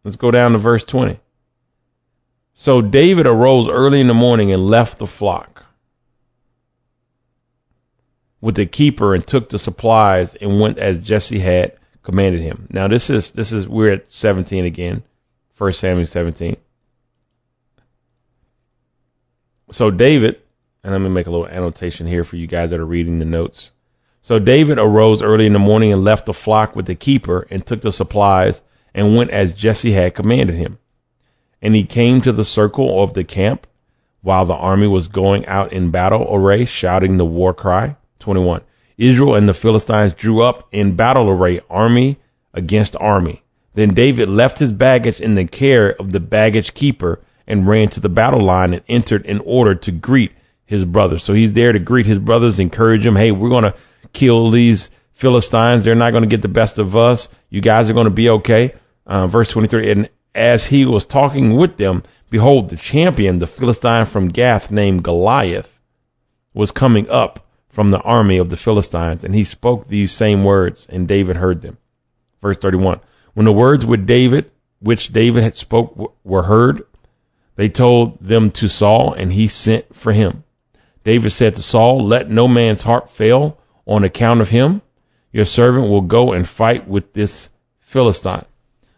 Let's 0.03 0.17
go 0.17 0.31
down 0.31 0.53
to 0.53 0.57
verse 0.57 0.85
20. 0.85 1.19
So 2.53 2.81
David 2.81 3.27
arose 3.27 3.67
early 3.67 4.01
in 4.01 4.07
the 4.07 4.13
morning 4.13 4.51
and 4.51 4.67
left 4.67 4.97
the 4.97 5.07
flock 5.07 5.65
with 8.41 8.55
the 8.55 8.65
keeper 8.65 9.13
and 9.13 9.25
took 9.25 9.49
the 9.49 9.59
supplies 9.59 10.35
and 10.35 10.59
went 10.59 10.77
as 10.77 10.99
Jesse 10.99 11.39
had 11.39 11.77
commanded 12.03 12.41
him. 12.41 12.67
Now 12.71 12.87
this 12.87 13.09
is 13.09 13.31
this 13.31 13.51
is 13.51 13.67
we're 13.67 13.93
at 13.93 14.11
17 14.11 14.65
again. 14.65 15.03
1 15.57 15.73
Samuel 15.73 16.05
17. 16.05 16.55
So 19.71 19.91
David, 19.91 20.39
and 20.87 20.95
I'm 20.95 21.01
going 21.01 21.11
to 21.11 21.15
make 21.15 21.27
a 21.27 21.31
little 21.31 21.49
annotation 21.49 22.07
here 22.07 22.23
for 22.23 22.37
you 22.37 22.47
guys 22.47 22.69
that 22.69 22.79
are 22.79 22.85
reading 22.85 23.19
the 23.19 23.25
notes. 23.25 23.73
So 24.21 24.39
David 24.39 24.79
arose 24.79 25.21
early 25.21 25.45
in 25.45 25.51
the 25.51 25.59
morning 25.59 25.91
and 25.91 26.05
left 26.05 26.25
the 26.25 26.33
flock 26.33 26.77
with 26.77 26.85
the 26.85 26.95
keeper 26.95 27.45
and 27.49 27.65
took 27.65 27.81
the 27.81 27.91
supplies 27.91 28.61
and 28.93 29.17
went 29.17 29.31
as 29.31 29.51
Jesse 29.51 29.91
had 29.91 30.15
commanded 30.15 30.55
him. 30.55 30.79
And 31.61 31.75
he 31.75 31.83
came 31.83 32.21
to 32.21 32.31
the 32.31 32.45
circle 32.45 33.03
of 33.03 33.13
the 33.13 33.25
camp 33.25 33.67
while 34.21 34.45
the 34.45 34.53
army 34.53 34.87
was 34.87 35.09
going 35.09 35.45
out 35.45 35.73
in 35.73 35.91
battle 35.91 36.25
array, 36.33 36.63
shouting 36.63 37.17
the 37.17 37.25
war 37.25 37.53
cry. 37.53 37.97
21. 38.19 38.61
Israel 38.97 39.35
and 39.35 39.49
the 39.49 39.53
Philistines 39.53 40.13
drew 40.13 40.41
up 40.41 40.69
in 40.71 40.95
battle 40.95 41.29
array, 41.29 41.59
army 41.69 42.15
against 42.53 42.95
army. 42.95 43.43
Then 43.73 43.93
David 43.93 44.29
left 44.29 44.57
his 44.57 44.71
baggage 44.71 45.19
in 45.19 45.35
the 45.35 45.47
care 45.47 45.93
of 45.93 46.13
the 46.13 46.21
baggage 46.21 46.73
keeper 46.73 47.19
and 47.45 47.67
ran 47.67 47.89
to 47.89 47.99
the 47.99 48.07
battle 48.07 48.41
line 48.41 48.73
and 48.73 48.83
entered 48.87 49.25
in 49.25 49.41
order 49.41 49.75
to 49.75 49.91
greet 49.91 50.31
his 50.67 50.85
brothers. 50.85 51.23
So 51.23 51.33
he's 51.33 51.53
there 51.53 51.71
to 51.71 51.79
greet 51.79 52.05
his 52.05 52.19
brothers, 52.19 52.59
encourage 52.59 53.03
them. 53.03 53.15
Hey, 53.15 53.31
we're 53.31 53.49
going 53.49 53.63
to 53.63 53.75
kill 54.13 54.51
these 54.51 54.91
Philistines. 55.13 55.83
They're 55.83 55.95
not 55.95 56.11
going 56.11 56.23
to 56.23 56.29
get 56.29 56.43
the 56.43 56.49
best 56.49 56.77
of 56.77 56.95
us. 56.95 57.29
You 57.49 57.61
guys 57.61 57.89
are 57.89 57.93
going 57.93 58.05
to 58.05 58.11
be 58.11 58.29
okay. 58.29 58.75
Uh, 59.05 59.25
verse 59.27 59.49
23. 59.49 59.91
And 59.91 60.09
as 60.35 60.65
he 60.65 60.85
was 60.85 61.05
talking 61.05 61.55
with 61.55 61.77
them, 61.77 62.03
behold, 62.29 62.69
the 62.69 62.75
champion, 62.75 63.39
the 63.39 63.47
Philistine 63.47 64.05
from 64.05 64.27
Gath 64.27 64.69
named 64.69 65.03
Goliath, 65.03 65.81
was 66.53 66.71
coming 66.71 67.09
up 67.09 67.47
from 67.69 67.89
the 67.89 68.01
army 68.01 68.37
of 68.37 68.49
the 68.49 68.57
Philistines. 68.57 69.23
And 69.23 69.33
he 69.33 69.45
spoke 69.45 69.87
these 69.87 70.11
same 70.11 70.43
words, 70.43 70.85
and 70.89 71.07
David 71.07 71.37
heard 71.37 71.61
them. 71.61 71.77
Verse 72.41 72.57
31. 72.57 72.99
When 73.33 73.45
the 73.45 73.53
words 73.53 73.85
with 73.85 74.05
David, 74.05 74.51
which 74.79 75.13
David 75.13 75.43
had 75.43 75.55
spoke, 75.55 76.13
were 76.25 76.43
heard, 76.43 76.83
they 77.55 77.69
told 77.69 78.19
them 78.19 78.51
to 78.51 78.67
Saul, 78.67 79.13
and 79.13 79.31
he 79.31 79.47
sent 79.47 79.95
for 79.95 80.11
him. 80.11 80.43
David 81.07 81.31
said 81.31 81.55
to 81.55 81.61
Saul, 81.61 82.05
Let 82.05 82.29
no 82.29 82.47
man's 82.47 82.83
heart 82.83 83.09
fail 83.09 83.57
on 83.87 84.03
account 84.03 84.41
of 84.41 84.49
him. 84.49 84.81
Your 85.31 85.45
servant 85.45 85.89
will 85.89 86.01
go 86.01 86.33
and 86.33 86.47
fight 86.47 86.87
with 86.87 87.13
this 87.13 87.49
Philistine. 87.79 88.45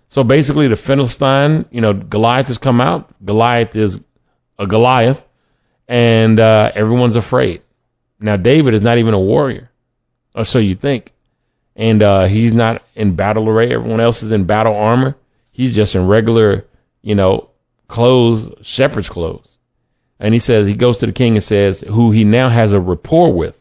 So 0.09 0.23
basically, 0.23 0.67
the 0.67 0.75
Philistine, 0.75 1.65
you 1.71 1.81
know, 1.81 1.93
Goliath 1.93 2.47
has 2.47 2.57
come 2.57 2.81
out. 2.81 3.13
Goliath 3.23 3.75
is 3.75 4.03
a 4.57 4.67
Goliath, 4.67 5.23
and 5.87 6.39
uh, 6.39 6.71
everyone's 6.73 7.15
afraid. 7.15 7.61
Now, 8.19 8.35
David 8.35 8.73
is 8.73 8.81
not 8.81 8.97
even 8.97 9.13
a 9.13 9.19
warrior, 9.19 9.69
or 10.35 10.43
so 10.43 10.59
you 10.59 10.75
think 10.75 11.13
and 11.79 12.03
uh, 12.03 12.25
he's 12.25 12.53
not 12.53 12.83
in 12.93 13.15
battle 13.15 13.47
array. 13.47 13.71
Everyone 13.73 14.01
else 14.01 14.21
is 14.21 14.33
in 14.33 14.43
battle 14.43 14.75
armor. 14.75 15.15
He's 15.51 15.73
just 15.73 15.95
in 15.95 16.07
regular, 16.07 16.65
you 17.01 17.15
know, 17.15 17.51
clothes, 17.87 18.51
shepherd's 18.61 19.07
clothes. 19.07 19.55
And 20.19 20.33
he 20.33 20.39
says 20.39 20.67
he 20.67 20.75
goes 20.75 20.99
to 20.99 21.05
the 21.05 21.11
king 21.11 21.35
and 21.35 21.43
says 21.43 21.79
who 21.79 22.11
he 22.11 22.23
now 22.23 22.49
has 22.49 22.73
a 22.73 22.79
rapport 22.79 23.33
with. 23.33 23.55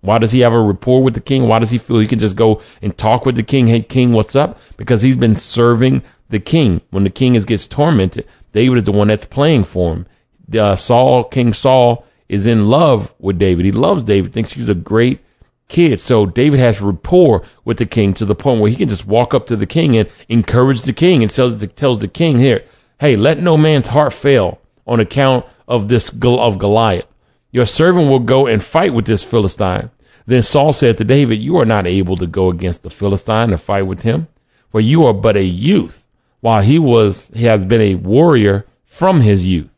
Why 0.00 0.18
does 0.18 0.32
he 0.32 0.40
have 0.40 0.52
a 0.52 0.60
rapport 0.60 1.02
with 1.02 1.14
the 1.14 1.20
king? 1.20 1.46
Why 1.46 1.60
does 1.60 1.70
he 1.70 1.78
feel 1.78 2.00
he 2.00 2.08
can 2.08 2.18
just 2.18 2.34
go 2.34 2.60
and 2.82 2.96
talk 2.96 3.24
with 3.24 3.36
the 3.36 3.44
king? 3.44 3.68
Hey, 3.68 3.82
king, 3.82 4.12
what's 4.12 4.34
up? 4.34 4.58
Because 4.76 5.00
he's 5.00 5.16
been 5.16 5.36
serving 5.36 6.02
the 6.28 6.40
king. 6.40 6.80
When 6.90 7.04
the 7.04 7.10
king 7.10 7.36
is 7.36 7.44
gets 7.44 7.68
tormented, 7.68 8.26
David 8.52 8.78
is 8.78 8.84
the 8.84 8.92
one 8.92 9.06
that's 9.06 9.26
playing 9.26 9.62
for 9.62 9.94
him. 9.94 10.06
Uh, 10.52 10.74
Saul, 10.74 11.22
King 11.22 11.52
Saul, 11.52 12.04
is 12.28 12.48
in 12.48 12.68
love 12.68 13.14
with 13.20 13.38
David. 13.38 13.64
He 13.64 13.70
loves 13.70 14.02
David. 14.02 14.32
Thinks 14.32 14.52
he's 14.52 14.70
a 14.70 14.74
great 14.74 15.20
kid. 15.68 16.00
So 16.00 16.26
David 16.26 16.58
has 16.58 16.80
rapport 16.80 17.44
with 17.64 17.78
the 17.78 17.86
king 17.86 18.14
to 18.14 18.24
the 18.24 18.34
point 18.34 18.60
where 18.60 18.70
he 18.70 18.76
can 18.76 18.88
just 18.88 19.06
walk 19.06 19.34
up 19.34 19.46
to 19.46 19.56
the 19.56 19.66
king 19.66 19.96
and 19.96 20.08
encourage 20.28 20.82
the 20.82 20.92
king 20.92 21.22
and 21.22 21.30
tells 21.30 21.58
the, 21.58 21.68
tells 21.68 22.00
the 22.00 22.08
king 22.08 22.38
here, 22.38 22.64
hey, 22.98 23.14
let 23.14 23.38
no 23.38 23.56
man's 23.56 23.86
heart 23.86 24.12
fail 24.12 24.58
on 24.84 24.98
account 24.98 25.46
of 25.66 25.88
this 25.88 26.10
of 26.22 26.58
Goliath. 26.58 27.06
Your 27.50 27.66
servant 27.66 28.08
will 28.08 28.20
go 28.20 28.46
and 28.46 28.62
fight 28.62 28.94
with 28.94 29.04
this 29.04 29.22
Philistine. 29.22 29.90
Then 30.26 30.42
Saul 30.42 30.72
said 30.72 30.98
to 30.98 31.04
David, 31.04 31.42
You 31.42 31.58
are 31.58 31.66
not 31.66 31.86
able 31.86 32.16
to 32.16 32.26
go 32.26 32.50
against 32.50 32.82
the 32.82 32.90
Philistine 32.90 33.50
to 33.50 33.58
fight 33.58 33.82
with 33.82 34.02
him, 34.02 34.28
for 34.70 34.80
you 34.80 35.06
are 35.06 35.14
but 35.14 35.36
a 35.36 35.44
youth, 35.44 36.06
while 36.40 36.62
he 36.62 36.78
was 36.78 37.30
he 37.34 37.44
has 37.44 37.64
been 37.64 37.80
a 37.80 37.94
warrior 37.94 38.66
from 38.84 39.20
his 39.20 39.44
youth. 39.44 39.70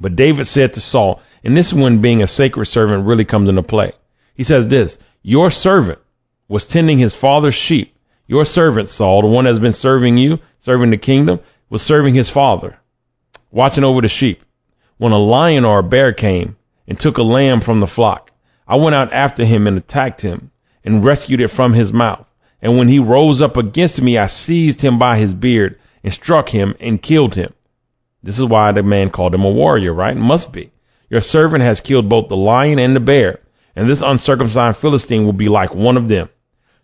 But 0.00 0.16
David 0.16 0.46
said 0.46 0.74
to 0.74 0.80
Saul, 0.80 1.20
and 1.42 1.56
this 1.56 1.72
one 1.72 2.00
being 2.00 2.22
a 2.22 2.26
sacred 2.26 2.66
servant 2.66 3.06
really 3.06 3.24
comes 3.24 3.48
into 3.48 3.62
play. 3.62 3.92
He 4.34 4.44
says 4.44 4.68
this, 4.68 4.98
your 5.22 5.50
servant 5.50 5.98
was 6.48 6.66
tending 6.66 6.98
his 6.98 7.14
father's 7.14 7.54
sheep. 7.54 7.94
Your 8.26 8.44
servant, 8.44 8.88
Saul, 8.88 9.22
the 9.22 9.28
one 9.28 9.44
that's 9.44 9.58
been 9.58 9.72
serving 9.72 10.18
you, 10.18 10.38
serving 10.60 10.90
the 10.90 10.96
kingdom, 10.96 11.40
was 11.70 11.82
serving 11.82 12.14
his 12.14 12.30
father, 12.30 12.78
watching 13.50 13.84
over 13.84 14.00
the 14.00 14.08
sheep. 14.08 14.42
When 14.98 15.12
a 15.12 15.18
lion 15.18 15.64
or 15.64 15.78
a 15.78 15.82
bear 15.82 16.12
came 16.12 16.56
and 16.86 16.98
took 16.98 17.18
a 17.18 17.22
lamb 17.22 17.60
from 17.60 17.80
the 17.80 17.86
flock, 17.86 18.30
I 18.66 18.76
went 18.76 18.94
out 18.94 19.12
after 19.12 19.44
him 19.44 19.66
and 19.66 19.78
attacked 19.78 20.20
him 20.20 20.50
and 20.84 21.04
rescued 21.04 21.40
it 21.40 21.48
from 21.48 21.72
his 21.72 21.92
mouth. 21.92 22.32
And 22.60 22.76
when 22.76 22.88
he 22.88 22.98
rose 22.98 23.40
up 23.40 23.56
against 23.56 24.02
me, 24.02 24.18
I 24.18 24.26
seized 24.26 24.80
him 24.80 24.98
by 24.98 25.18
his 25.18 25.32
beard 25.32 25.78
and 26.04 26.12
struck 26.12 26.48
him 26.48 26.74
and 26.80 27.00
killed 27.00 27.34
him. 27.34 27.54
This 28.22 28.38
is 28.38 28.44
why 28.44 28.72
the 28.72 28.82
man 28.82 29.10
called 29.10 29.34
him 29.34 29.44
a 29.44 29.50
warrior, 29.50 29.92
right? 29.92 30.16
Must 30.16 30.52
be. 30.52 30.70
Your 31.08 31.20
servant 31.22 31.62
has 31.62 31.80
killed 31.80 32.08
both 32.08 32.28
the 32.28 32.36
lion 32.36 32.78
and 32.78 32.94
the 32.94 33.00
bear 33.00 33.40
and 33.78 33.88
this 33.88 34.02
uncircumcised 34.02 34.76
Philistine 34.78 35.24
will 35.24 35.32
be 35.32 35.48
like 35.48 35.72
one 35.72 35.96
of 35.96 36.08
them, 36.08 36.28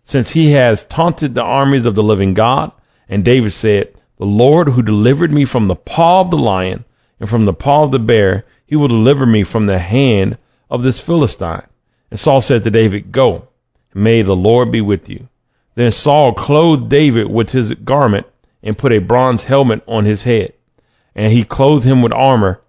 since 0.05 0.31
he 0.31 0.51
has 0.51 0.85
taunted 0.85 1.35
the 1.35 1.43
armies 1.43 1.85
of 1.85 1.93
the 1.93 2.01
living 2.01 2.33
God. 2.33 2.71
And 3.09 3.25
David 3.25 3.51
said, 3.51 3.93
The 4.17 4.25
Lord 4.25 4.69
who 4.69 4.81
delivered 4.81 5.33
me 5.33 5.43
from 5.43 5.67
the 5.67 5.75
paw 5.75 6.21
of 6.21 6.31
the 6.31 6.37
lion 6.37 6.84
and 7.19 7.29
from 7.29 7.45
the 7.45 7.53
paw 7.53 7.83
of 7.83 7.91
the 7.91 7.99
bear, 7.99 8.45
he 8.65 8.75
will 8.75 8.87
deliver 8.87 9.25
me 9.25 9.43
from 9.43 9.65
the 9.65 9.79
hand 9.79 10.37
of 10.69 10.83
this 10.83 10.99
Philistine. 10.99 11.63
And 12.11 12.19
Saul 12.19 12.41
said 12.41 12.63
to 12.63 12.71
David, 12.71 13.11
Go, 13.11 13.47
and 13.93 14.03
may 14.03 14.21
the 14.21 14.35
Lord 14.35 14.71
be 14.71 14.81
with 14.81 15.09
you. 15.09 15.27
Then 15.75 15.91
Saul 15.91 16.33
clothed 16.33 16.89
David 16.89 17.29
with 17.29 17.51
his 17.51 17.73
garment 17.73 18.27
and 18.63 18.77
put 18.77 18.93
a 18.93 18.99
bronze 18.99 19.43
helmet 19.43 19.83
on 19.87 20.05
his 20.05 20.23
head. 20.23 20.53
and 21.15 21.31
he 21.31 21.43
clothed 21.43 21.85
him 21.85 22.01
with 22.01 22.13
armor. 22.13 22.61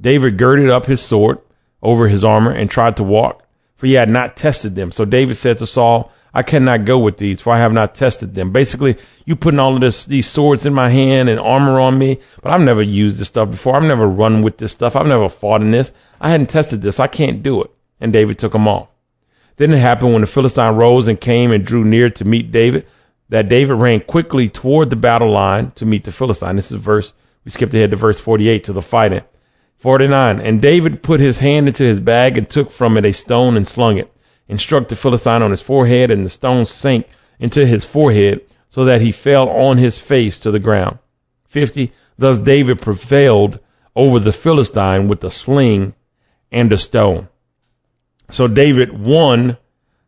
David 0.00 0.38
girded 0.38 0.70
up 0.70 0.86
his 0.86 1.00
sword 1.00 1.38
over 1.82 2.08
his 2.08 2.24
armor 2.24 2.52
and 2.52 2.70
tried 2.70 2.96
to 2.96 3.02
walk, 3.02 3.44
for 3.76 3.86
he 3.86 3.94
had 3.94 4.08
not 4.08 4.36
tested 4.36 4.74
them. 4.76 4.92
So 4.92 5.04
David 5.04 5.36
said 5.36 5.58
to 5.58 5.66
Saul, 5.66 6.12
I 6.32 6.42
cannot 6.44 6.84
go 6.84 6.98
with 6.98 7.16
these, 7.16 7.40
for 7.40 7.52
I 7.52 7.58
have 7.58 7.72
not 7.72 7.96
tested 7.96 8.34
them. 8.34 8.52
Basically, 8.52 8.96
you 9.24 9.34
putting 9.34 9.58
all 9.58 9.74
of 9.74 9.80
this, 9.80 10.04
these 10.04 10.28
swords 10.28 10.64
in 10.64 10.72
my 10.72 10.88
hand 10.88 11.28
and 11.28 11.40
armor 11.40 11.80
on 11.80 11.98
me, 11.98 12.20
but 12.40 12.52
I've 12.52 12.60
never 12.60 12.82
used 12.82 13.18
this 13.18 13.28
stuff 13.28 13.50
before. 13.50 13.74
I've 13.74 13.82
never 13.82 14.06
run 14.06 14.42
with 14.42 14.56
this 14.56 14.72
stuff. 14.72 14.94
I've 14.94 15.06
never 15.06 15.28
fought 15.28 15.60
in 15.60 15.72
this. 15.72 15.92
I 16.20 16.30
hadn't 16.30 16.50
tested 16.50 16.82
this. 16.82 17.00
I 17.00 17.08
can't 17.08 17.42
do 17.42 17.62
it. 17.62 17.70
And 18.00 18.12
David 18.12 18.38
took 18.38 18.52
them 18.52 18.68
off. 18.68 18.88
Then 19.56 19.72
it 19.72 19.78
happened 19.78 20.12
when 20.12 20.20
the 20.20 20.26
Philistine 20.26 20.76
rose 20.76 21.08
and 21.08 21.20
came 21.20 21.50
and 21.50 21.66
drew 21.66 21.84
near 21.84 22.10
to 22.10 22.24
meet 22.24 22.52
David, 22.52 22.86
that 23.28 23.48
David 23.48 23.74
ran 23.74 24.00
quickly 24.00 24.48
toward 24.48 24.88
the 24.88 24.96
battle 24.96 25.30
line 25.30 25.72
to 25.72 25.86
meet 25.86 26.04
the 26.04 26.12
Philistine. 26.12 26.56
This 26.56 26.72
is 26.72 26.80
verse, 26.80 27.12
we 27.44 27.50
skipped 27.50 27.74
ahead 27.74 27.90
to 27.90 27.96
verse 27.96 28.20
48 28.20 28.64
to 28.64 28.72
the 28.72 28.82
fighting. 28.82 29.22
49. 29.78 30.40
And 30.40 30.62
David 30.62 31.02
put 31.02 31.20
his 31.20 31.38
hand 31.38 31.66
into 31.66 31.84
his 31.84 32.00
bag 32.00 32.38
and 32.38 32.48
took 32.48 32.70
from 32.70 32.96
it 32.96 33.04
a 33.04 33.12
stone 33.12 33.56
and 33.56 33.66
slung 33.66 33.98
it 33.98 34.12
and 34.50 34.60
struck 34.60 34.88
the 34.88 34.96
Philistine 34.96 35.42
on 35.42 35.52
his 35.52 35.62
forehead, 35.62 36.10
and 36.10 36.24
the 36.24 36.28
stone 36.28 36.66
sank 36.66 37.06
into 37.38 37.64
his 37.64 37.84
forehead, 37.84 38.42
so 38.68 38.86
that 38.86 39.00
he 39.00 39.12
fell 39.12 39.48
on 39.48 39.78
his 39.78 39.98
face 39.98 40.40
to 40.40 40.50
the 40.50 40.58
ground. 40.58 40.98
50. 41.48 41.92
Thus 42.18 42.38
David 42.38 42.82
prevailed 42.82 43.60
over 43.96 44.18
the 44.18 44.32
Philistine 44.32 45.08
with 45.08 45.24
a 45.24 45.30
sling 45.30 45.94
and 46.52 46.72
a 46.72 46.76
stone. 46.76 47.28
So 48.30 48.46
David 48.46 48.92
won 48.92 49.56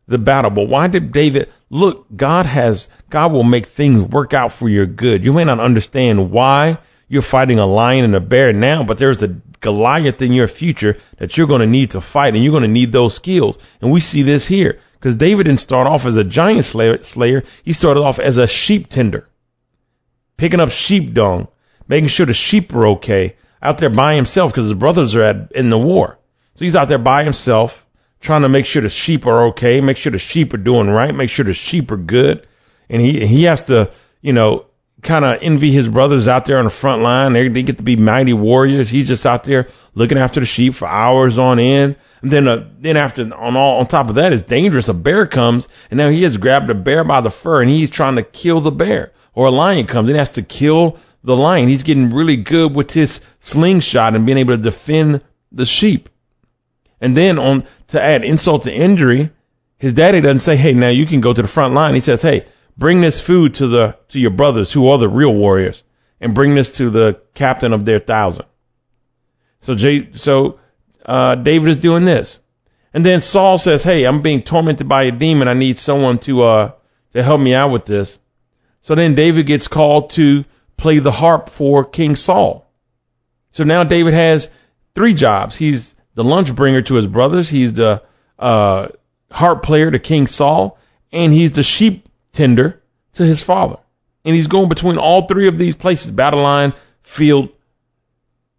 the 0.07 0.19
battle. 0.19 0.51
But 0.51 0.69
why 0.69 0.89
did 0.89 1.13
David 1.13 1.51
look? 1.71 2.07
God 2.15 2.47
has, 2.47 2.89
God 3.11 3.33
will 3.33 3.45
make 3.45 3.67
things 3.67 4.03
work 4.03 4.35
out 4.35 4.53
for 4.53 4.69
your 4.69 4.87
good. 4.87 5.25
You 5.25 5.33
may 5.33 5.45
not 5.45 5.61
understand 5.61 6.31
why 6.31 6.79
you're 7.13 7.21
fighting 7.21 7.59
a 7.59 7.67
lion 7.67 8.07
and 8.07 8.17
a 8.17 8.21
bear 8.21 8.55
now, 8.55 8.85
but 8.85 8.97
there's 8.97 9.23
a 9.23 9.29
Goliath 9.61 10.23
in 10.23 10.33
your 10.33 10.49
future 10.49 10.97
that 11.19 11.37
you're 11.37 11.47
going 11.47 11.61
to 11.61 11.67
need 11.67 11.91
to 11.91 12.01
fight 12.01 12.35
and 12.35 12.43
you're 12.43 12.53
going 12.53 12.63
to 12.63 12.69
need 12.69 12.91
those 12.91 13.15
skills. 13.15 13.59
And 13.83 13.93
we 13.93 14.01
see 14.01 14.23
this 14.23 14.47
here 14.47 14.81
because 14.95 15.17
David 15.17 15.45
didn't 15.45 15.61
start 15.61 15.87
off 15.87 16.07
as 16.07 16.17
a 16.17 16.25
giant 16.25 16.65
slayer, 16.65 17.03
slayer. 17.03 17.45
He 17.65 17.75
started 17.75 18.01
off 18.01 18.19
as 18.19 18.39
a 18.39 18.47
sheep 18.47 18.89
tender, 18.89 19.29
picking 20.39 20.59
up 20.59 20.71
sheep 20.71 21.13
dung, 21.13 21.49
making 21.87 22.09
sure 22.09 22.25
the 22.25 22.33
sheep 22.33 22.75
are 22.75 22.87
okay 22.87 23.37
out 23.61 23.77
there 23.77 23.91
by 23.91 24.15
himself 24.15 24.51
because 24.51 24.69
his 24.69 24.79
brothers 24.79 25.15
are 25.15 25.23
at, 25.23 25.53
in 25.53 25.69
the 25.69 25.79
war. 25.79 26.19
So 26.55 26.65
he's 26.65 26.77
out 26.77 26.89
there 26.89 26.97
by 26.97 27.25
himself 27.25 27.87
trying 28.21 28.41
to 28.41 28.49
make 28.49 28.65
sure 28.65 28.81
the 28.81 28.89
sheep 28.89 29.27
are 29.27 29.49
okay, 29.49 29.83
make 29.83 29.99
sure 29.99 30.13
the 30.13 30.19
sheep 30.19 30.55
are 30.55 30.57
doing 30.57 30.89
right, 30.89 31.15
make 31.15 31.29
sure 31.29 31.45
the 31.45 31.53
sheep 31.53 31.91
are 31.91 31.99
good. 31.99 32.47
And 32.89 33.03
he, 33.03 33.27
he 33.27 33.43
has 33.43 33.65
to, 33.65 33.91
you 34.23 34.33
know, 34.33 34.65
kind 35.03 35.25
of 35.25 35.43
envy 35.43 35.73
his 35.73 35.89
brothers 35.89 36.29
out 36.29 36.45
there 36.45 36.59
on 36.59 36.65
the 36.65 36.71
front 36.71 37.03
line. 37.03 37.33
They, 37.33 37.49
they 37.49 37.63
get 37.65 37.79
to 37.79 37.85
be 37.85 37.97
mighty 37.97 38.33
warriors. 38.33 38.89
He's 38.89 39.09
just 39.09 39.27
out 39.27 39.45
there 39.45 39.69
looking 39.95 40.17
after 40.17 40.41
the 40.41 40.47
sheep 40.47 40.75
for 40.75 40.87
hours 40.87 41.39
on 41.39 41.59
end. 41.59 41.97
And 42.23 42.31
then, 42.31 42.47
uh, 42.47 42.69
then 42.79 42.97
after 42.97 43.23
on 43.35 43.57
all 43.57 43.81
on 43.81 43.87
top 43.87 44.09
of 44.09 44.15
that, 44.15 44.33
it's 44.33 44.43
dangerous. 44.43 44.89
A 44.89 44.95
bear 44.95 45.27
comes 45.27 45.69
and 45.91 45.99
now 45.99 46.09
he 46.09 46.23
has 46.23 46.39
grabbed 46.39 46.71
a 46.71 46.75
bear 46.75 47.03
by 47.03 47.21
the 47.21 47.31
fur 47.31 47.61
and 47.61 47.71
he's 47.71 47.91
trying 47.91 48.15
to 48.15 48.23
kill 48.23 48.61
the 48.61 48.71
bear. 48.71 49.13
Or 49.35 49.47
a 49.47 49.51
lion 49.51 49.87
comes 49.87 50.09
and 50.09 50.19
has 50.19 50.33
to 50.33 50.43
kill 50.43 50.99
the 51.25 51.37
lion. 51.37 51.69
He's 51.69 51.83
getting 51.83 52.13
really 52.13 52.37
good 52.37 52.75
with 52.75 52.93
his 52.93 53.23
slingshot 53.41 54.15
and 54.15 54.25
being 54.25 54.39
able 54.39 54.57
to 54.57 54.63
defend 54.63 55.23
the 55.51 55.67
sheep. 55.67 56.09
And 57.01 57.17
then 57.17 57.41
on 57.41 57.65
to 57.89 58.01
add 58.01 58.25
insult 58.25 58.65
to 58.65 58.73
injury, 58.73 59.31
his 59.79 59.95
daddy 59.95 60.21
doesn't 60.21 60.39
say, 60.39 60.57
"Hey, 60.57 60.75
now 60.75 60.91
you 60.91 61.07
can 61.07 61.21
go 61.21 61.33
to 61.33 61.43
the 61.43 61.49
front 61.49 61.75
line." 61.75 61.95
He 61.95 62.01
says, 62.01 62.23
"Hey, 62.23 62.45
bring 62.77 63.01
this 63.01 63.21
food 63.21 63.55
to 63.55 63.67
the 63.67 63.97
to 64.09 64.19
your 64.19 64.31
brothers 64.31 64.73
who 64.73 64.89
are 64.89 64.99
the 64.99 65.09
real 65.09 65.35
warriors, 65.35 65.85
and 66.21 66.35
bring 66.35 66.55
this 66.55 66.77
to 66.77 66.91
the 66.91 67.21
captain 67.35 67.73
of 67.73 67.85
their 67.85 67.99
thousand. 67.99 68.47
So 69.61 69.75
Jay, 69.75 70.13
so 70.15 70.59
uh, 71.05 71.37
David 71.37 71.69
is 71.69 71.77
doing 71.77 72.05
this, 72.05 72.41
and 72.93 73.05
then 73.05 73.21
Saul 73.21 73.59
says, 73.59 73.83
"Hey, 73.83 74.05
I'm 74.05 74.23
being 74.23 74.43
tormented 74.43 74.89
by 74.89 75.05
a 75.05 75.13
demon. 75.13 75.49
I 75.49 75.55
need 75.55 75.79
someone 75.79 76.19
to 76.21 76.43
uh 76.43 76.73
to 77.13 77.23
help 77.23 77.41
me 77.41 77.55
out 77.55 77.71
with 77.71 77.85
this." 77.85 78.19
So 78.81 78.95
then 78.95 79.15
David 79.15 79.47
gets 79.47 79.69
called 79.69 80.11
to 80.11 80.45
play 80.77 80.99
the 80.99 81.13
harp 81.13 81.49
for 81.49 81.85
King 81.85 82.17
Saul. 82.17 82.69
So 83.53 83.65
now 83.65 83.85
David 83.85 84.15
has 84.15 84.51
three 84.95 85.15
jobs. 85.15 85.57
He's 85.57 85.95
the 86.15 86.25
lunch 86.25 86.55
bringer 86.55 86.83
to 86.83 86.95
his 86.95 87.07
brothers. 87.07 87.49
He's 87.49 87.73
the 87.73 88.03
uh, 88.39 88.89
harp 89.31 89.63
player 89.63 89.91
to 89.91 89.99
King 89.99 90.27
Saul, 90.27 90.79
and 91.13 91.33
he's 91.33 91.53
the 91.53 91.63
sheep 91.63 92.09
tender 92.33 92.83
to 93.15 93.25
his 93.25 93.43
father. 93.43 93.79
And 94.25 94.35
he's 94.35 94.47
going 94.47 94.69
between 94.69 94.99
all 94.99 95.27
three 95.27 95.49
of 95.49 95.59
these 95.59 95.75
places 95.75 96.11
battle 96.11 96.43
line, 96.43 96.75
field, 97.03 97.51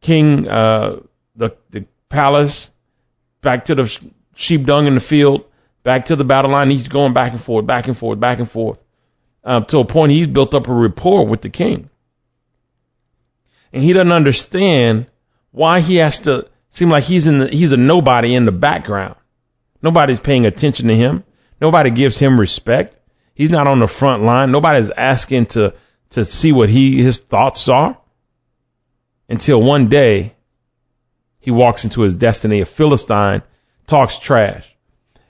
king, 0.01 0.47
uh, 0.47 0.99
the, 1.35 1.51
the 1.69 1.85
palace, 2.09 2.71
back 3.41 3.65
to 3.65 3.75
the 3.75 4.07
sheep 4.35 4.65
dung 4.65 4.87
in 4.87 4.95
the 4.95 5.01
field, 5.01 5.45
back 5.83 6.05
to 6.05 6.15
the 6.15 6.25
battle 6.25 6.51
line. 6.51 6.69
He's 6.69 6.87
going 6.87 7.13
back 7.13 7.31
and 7.31 7.41
forth, 7.41 7.65
back 7.65 7.87
and 7.87 7.97
forth, 7.97 8.19
back 8.19 8.39
and 8.39 8.49
forth, 8.49 8.83
uh, 9.43 9.61
to 9.61 9.79
a 9.79 9.85
point 9.85 10.11
he's 10.11 10.27
built 10.27 10.53
up 10.53 10.67
a 10.67 10.73
rapport 10.73 11.25
with 11.25 11.41
the 11.41 11.49
king. 11.49 11.89
And 13.71 13.81
he 13.81 13.93
doesn't 13.93 14.11
understand 14.11 15.07
why 15.51 15.79
he 15.79 15.95
has 15.95 16.21
to 16.21 16.47
seem 16.69 16.89
like 16.89 17.03
he's 17.03 17.27
in 17.27 17.39
the, 17.39 17.47
he's 17.47 17.71
a 17.71 17.77
nobody 17.77 18.35
in 18.35 18.45
the 18.45 18.51
background. 18.51 19.15
Nobody's 19.81 20.19
paying 20.19 20.45
attention 20.45 20.87
to 20.87 20.95
him. 20.95 21.23
Nobody 21.59 21.91
gives 21.91 22.17
him 22.17 22.39
respect. 22.39 22.97
He's 23.33 23.49
not 23.49 23.67
on 23.67 23.79
the 23.79 23.87
front 23.87 24.23
line. 24.23 24.51
Nobody's 24.51 24.89
asking 24.89 25.47
to, 25.47 25.73
to 26.11 26.25
see 26.25 26.51
what 26.51 26.69
he, 26.69 27.01
his 27.01 27.19
thoughts 27.19 27.67
are 27.67 27.97
until 29.27 29.61
one 29.61 29.87
day 29.87 30.33
he 31.39 31.51
walks 31.51 31.83
into 31.83 32.01
his 32.01 32.15
destiny. 32.15 32.61
A 32.61 32.65
Philistine 32.65 33.41
talks 33.87 34.19
trash. 34.19 34.69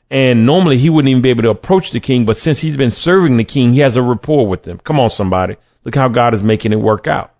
And 0.09 0.45
normally 0.45 0.77
he 0.77 0.89
wouldn't 0.89 1.09
even 1.09 1.23
be 1.23 1.31
able 1.31 1.43
to 1.43 1.49
approach 1.49 1.91
the 1.91 1.99
king, 1.99 2.25
but 2.25 2.37
since 2.37 2.59
he's 2.59 2.77
been 2.77 2.91
serving 2.91 3.37
the 3.37 3.43
king, 3.43 3.73
he 3.73 3.79
has 3.79 3.95
a 3.95 4.01
rapport 4.01 4.45
with 4.45 4.61
them. 4.61 4.77
Come 4.77 4.99
on, 4.99 5.09
somebody. 5.09 5.55
Look 5.83 5.95
how 5.95 6.09
God 6.09 6.33
is 6.33 6.43
making 6.43 6.71
it 6.71 6.79
work 6.79 7.07
out. 7.07 7.33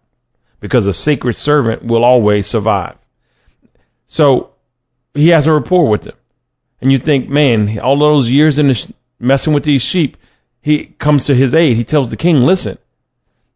Because 0.60 0.88
a 0.88 0.94
sacred 0.94 1.36
servant 1.36 1.84
will 1.84 2.04
always 2.04 2.48
survive. 2.48 2.96
So 4.08 4.54
he 5.14 5.30
has 5.30 5.46
a 5.46 5.54
rapport 5.54 5.88
with 5.88 6.02
them. 6.04 6.16
And 6.82 6.92
you 6.92 6.98
think, 6.98 7.30
man, 7.30 7.80
all 7.80 7.98
those 7.98 8.30
years 8.30 8.60
in 8.60 8.70
the 8.70 8.76
sh- 8.76 8.88
messing 9.20 9.54
with 9.54 9.64
these 9.64 9.82
sheep, 9.82 10.18
he 10.64 10.86
comes 10.86 11.26
to 11.26 11.36
his 11.36 11.54
aid. 11.54 11.76
He 11.76 11.84
tells 11.84 12.10
the 12.10 12.18
king, 12.18 12.38
listen. 12.38 12.78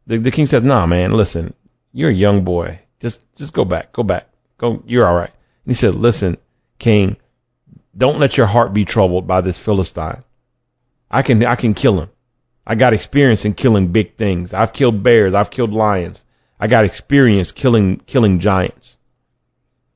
The, 0.07 0.17
the 0.17 0.29
king 0.29 0.45
says, 0.45 0.61
nah, 0.61 0.85
man, 0.85 1.13
listen, 1.13 1.53
you're 1.93 2.09
a 2.09 2.13
young 2.13 2.43
boy. 2.43 2.81
Just, 2.99 3.21
just 3.35 3.53
go 3.53 3.63
back, 3.63 3.93
go 3.93 4.03
back, 4.03 4.27
go, 4.57 4.83
you're 4.85 5.07
all 5.07 5.15
right. 5.15 5.29
And 5.29 5.71
he 5.71 5.73
said, 5.73 5.95
listen, 5.95 6.35
king, 6.77 7.15
don't 7.95 8.19
let 8.19 8.35
your 8.35 8.45
heart 8.45 8.73
be 8.73 8.83
troubled 8.83 9.25
by 9.25 9.39
this 9.39 9.57
Philistine. 9.57 10.23
I 11.09 11.21
can, 11.21 11.45
I 11.45 11.55
can 11.55 11.73
kill 11.73 12.01
him. 12.01 12.09
I 12.65 12.75
got 12.75 12.93
experience 12.93 13.45
in 13.45 13.53
killing 13.53 13.93
big 13.93 14.17
things. 14.17 14.53
I've 14.53 14.73
killed 14.73 15.01
bears. 15.01 15.33
I've 15.33 15.49
killed 15.49 15.71
lions. 15.71 16.25
I 16.59 16.67
got 16.67 16.83
experience 16.83 17.53
killing, 17.53 17.97
killing 17.99 18.39
giants. 18.39 18.97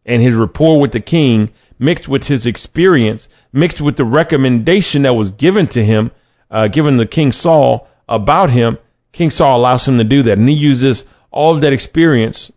And 0.06 0.22
his 0.22 0.36
rapport 0.36 0.80
with 0.80 0.94
the 0.94 1.02
king 1.02 1.52
mixed 1.78 2.08
with 2.08 2.26
his 2.26 2.46
experience, 2.46 3.28
mixed 3.52 3.82
with 3.82 3.98
the 3.98 4.06
recommendation 4.06 5.02
that 5.02 5.16
was 5.16 5.32
given 5.32 5.68
to 5.68 5.84
him 5.84 6.12
uh, 6.52 6.68
given 6.68 6.98
to 6.98 7.06
King 7.06 7.32
Saul 7.32 7.88
about 8.08 8.50
him, 8.50 8.78
King 9.12 9.32
Saul 9.32 9.60
allows 9.60 9.88
him 9.88 9.98
to 9.98 10.04
do 10.04 10.24
that, 10.24 10.38
and 10.38 10.48
he 10.48 10.56
uses 10.56 11.06
all 11.32 11.56
of 11.56 11.62
that 11.62 11.74
experience 11.74 12.52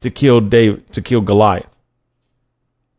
to 0.00 0.10
kill 0.10 0.40
David, 0.40 0.90
to 0.94 1.02
kill 1.02 1.20
Goliath. 1.20 1.68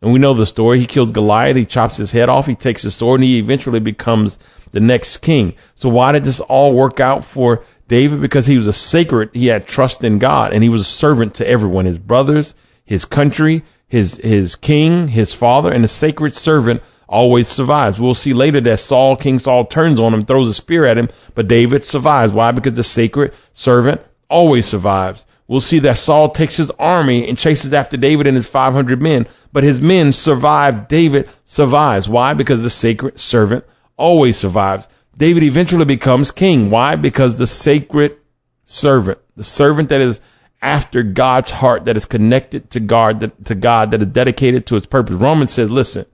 And 0.01 0.13
we 0.13 0.19
know 0.19 0.35
the 0.35 0.45
story. 0.45 0.79
He 0.79 0.85
kills 0.85 1.11
Goliath. 1.11 1.55
He 1.55 1.65
chops 1.65 1.97
his 1.97 2.11
head 2.11 2.29
off. 2.29 2.45
He 2.45 2.55
takes 2.55 2.83
his 2.83 2.93
sword, 2.93 3.21
and 3.21 3.23
he 3.23 3.39
eventually 3.39 3.79
becomes 3.79 4.37
the 4.71 4.79
next 4.79 5.17
king. 5.17 5.55
So 5.73 5.89
why 5.89 6.11
did 6.11 6.23
this 6.23 6.41
all 6.41 6.73
work 6.73 6.99
out 6.99 7.25
for 7.25 7.63
David? 7.87 8.21
Because 8.21 8.45
he 8.45 8.57
was 8.57 8.67
a 8.67 8.73
sacred. 8.73 9.31
He 9.33 9.47
had 9.47 9.67
trust 9.67 10.03
in 10.03 10.19
God, 10.19 10.53
and 10.53 10.61
he 10.61 10.69
was 10.69 10.81
a 10.81 10.85
servant 10.85 11.35
to 11.35 11.47
everyone: 11.47 11.85
his 11.85 11.97
brothers, 11.97 12.53
his 12.83 13.05
country, 13.05 13.63
his 13.87 14.17
his 14.17 14.55
king, 14.55 15.07
his 15.07 15.33
father, 15.33 15.71
and 15.71 15.83
a 15.83 15.87
sacred 15.87 16.33
servant 16.33 16.83
always 17.15 17.47
survives. 17.47 17.97
We'll 17.97 18.13
see 18.13 18.33
later 18.33 18.59
that 18.59 18.77
Saul, 18.77 19.15
King 19.15 19.39
Saul, 19.39 19.65
turns 19.65 20.01
on 20.01 20.13
him, 20.13 20.25
throws 20.25 20.49
a 20.49 20.53
spear 20.53 20.85
at 20.85 20.97
him, 20.97 21.07
but 21.33 21.47
David 21.47 21.85
survives. 21.85 22.33
Why? 22.33 22.51
Because 22.51 22.73
the 22.73 22.83
sacred 22.83 23.33
servant 23.53 24.01
always 24.29 24.65
survives. 24.65 25.25
We'll 25.47 25.61
see 25.61 25.79
that 25.79 25.97
Saul 25.97 26.31
takes 26.31 26.57
his 26.57 26.71
army 26.71 27.29
and 27.29 27.37
chases 27.37 27.73
after 27.73 27.95
David 27.95 28.27
and 28.27 28.35
his 28.35 28.47
500 28.47 29.01
men, 29.01 29.27
but 29.53 29.63
his 29.63 29.79
men 29.79 30.11
survive. 30.11 30.89
David 30.89 31.29
survives. 31.45 32.09
Why? 32.09 32.33
Because 32.33 32.63
the 32.63 32.69
sacred 32.69 33.17
servant 33.17 33.63
always 33.95 34.35
survives. 34.35 34.89
David 35.15 35.43
eventually 35.43 35.85
becomes 35.85 36.31
king. 36.31 36.69
Why? 36.69 36.97
Because 36.97 37.37
the 37.37 37.47
sacred 37.47 38.17
servant, 38.65 39.19
the 39.37 39.45
servant 39.45 39.89
that 39.89 40.01
is 40.01 40.19
after 40.61 41.01
God's 41.01 41.49
heart, 41.49 41.85
that 41.85 41.95
is 41.95 42.07
connected 42.07 42.71
to 42.71 42.81
God, 42.81 43.21
that, 43.21 43.45
to 43.45 43.55
God, 43.55 43.91
that 43.91 44.01
is 44.01 44.07
dedicated 44.07 44.65
to 44.65 44.75
his 44.75 44.85
purpose. 44.85 45.15
Romans 45.15 45.53
says, 45.53 45.71
listen, 45.71 46.05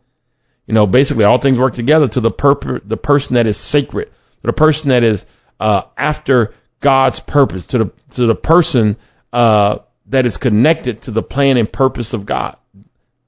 you 0.65 0.73
know, 0.73 0.87
basically 0.87 1.25
all 1.25 1.37
things 1.37 1.57
work 1.57 1.73
together 1.73 2.07
to 2.07 2.19
the 2.19 2.31
perp- 2.31 2.81
the 2.87 2.97
person 2.97 3.35
that 3.35 3.47
is 3.47 3.57
sacred, 3.57 4.05
to 4.05 4.47
the 4.47 4.53
person 4.53 4.89
that 4.89 5.03
is 5.03 5.25
uh, 5.59 5.83
after 5.97 6.53
God's 6.79 7.19
purpose, 7.19 7.67
to 7.67 7.77
the 7.77 7.91
to 8.11 8.25
the 8.25 8.35
person 8.35 8.97
uh, 9.33 9.79
that 10.07 10.25
is 10.25 10.37
connected 10.37 11.03
to 11.03 11.11
the 11.11 11.23
plan 11.23 11.57
and 11.57 11.71
purpose 11.71 12.13
of 12.13 12.25
God. 12.25 12.57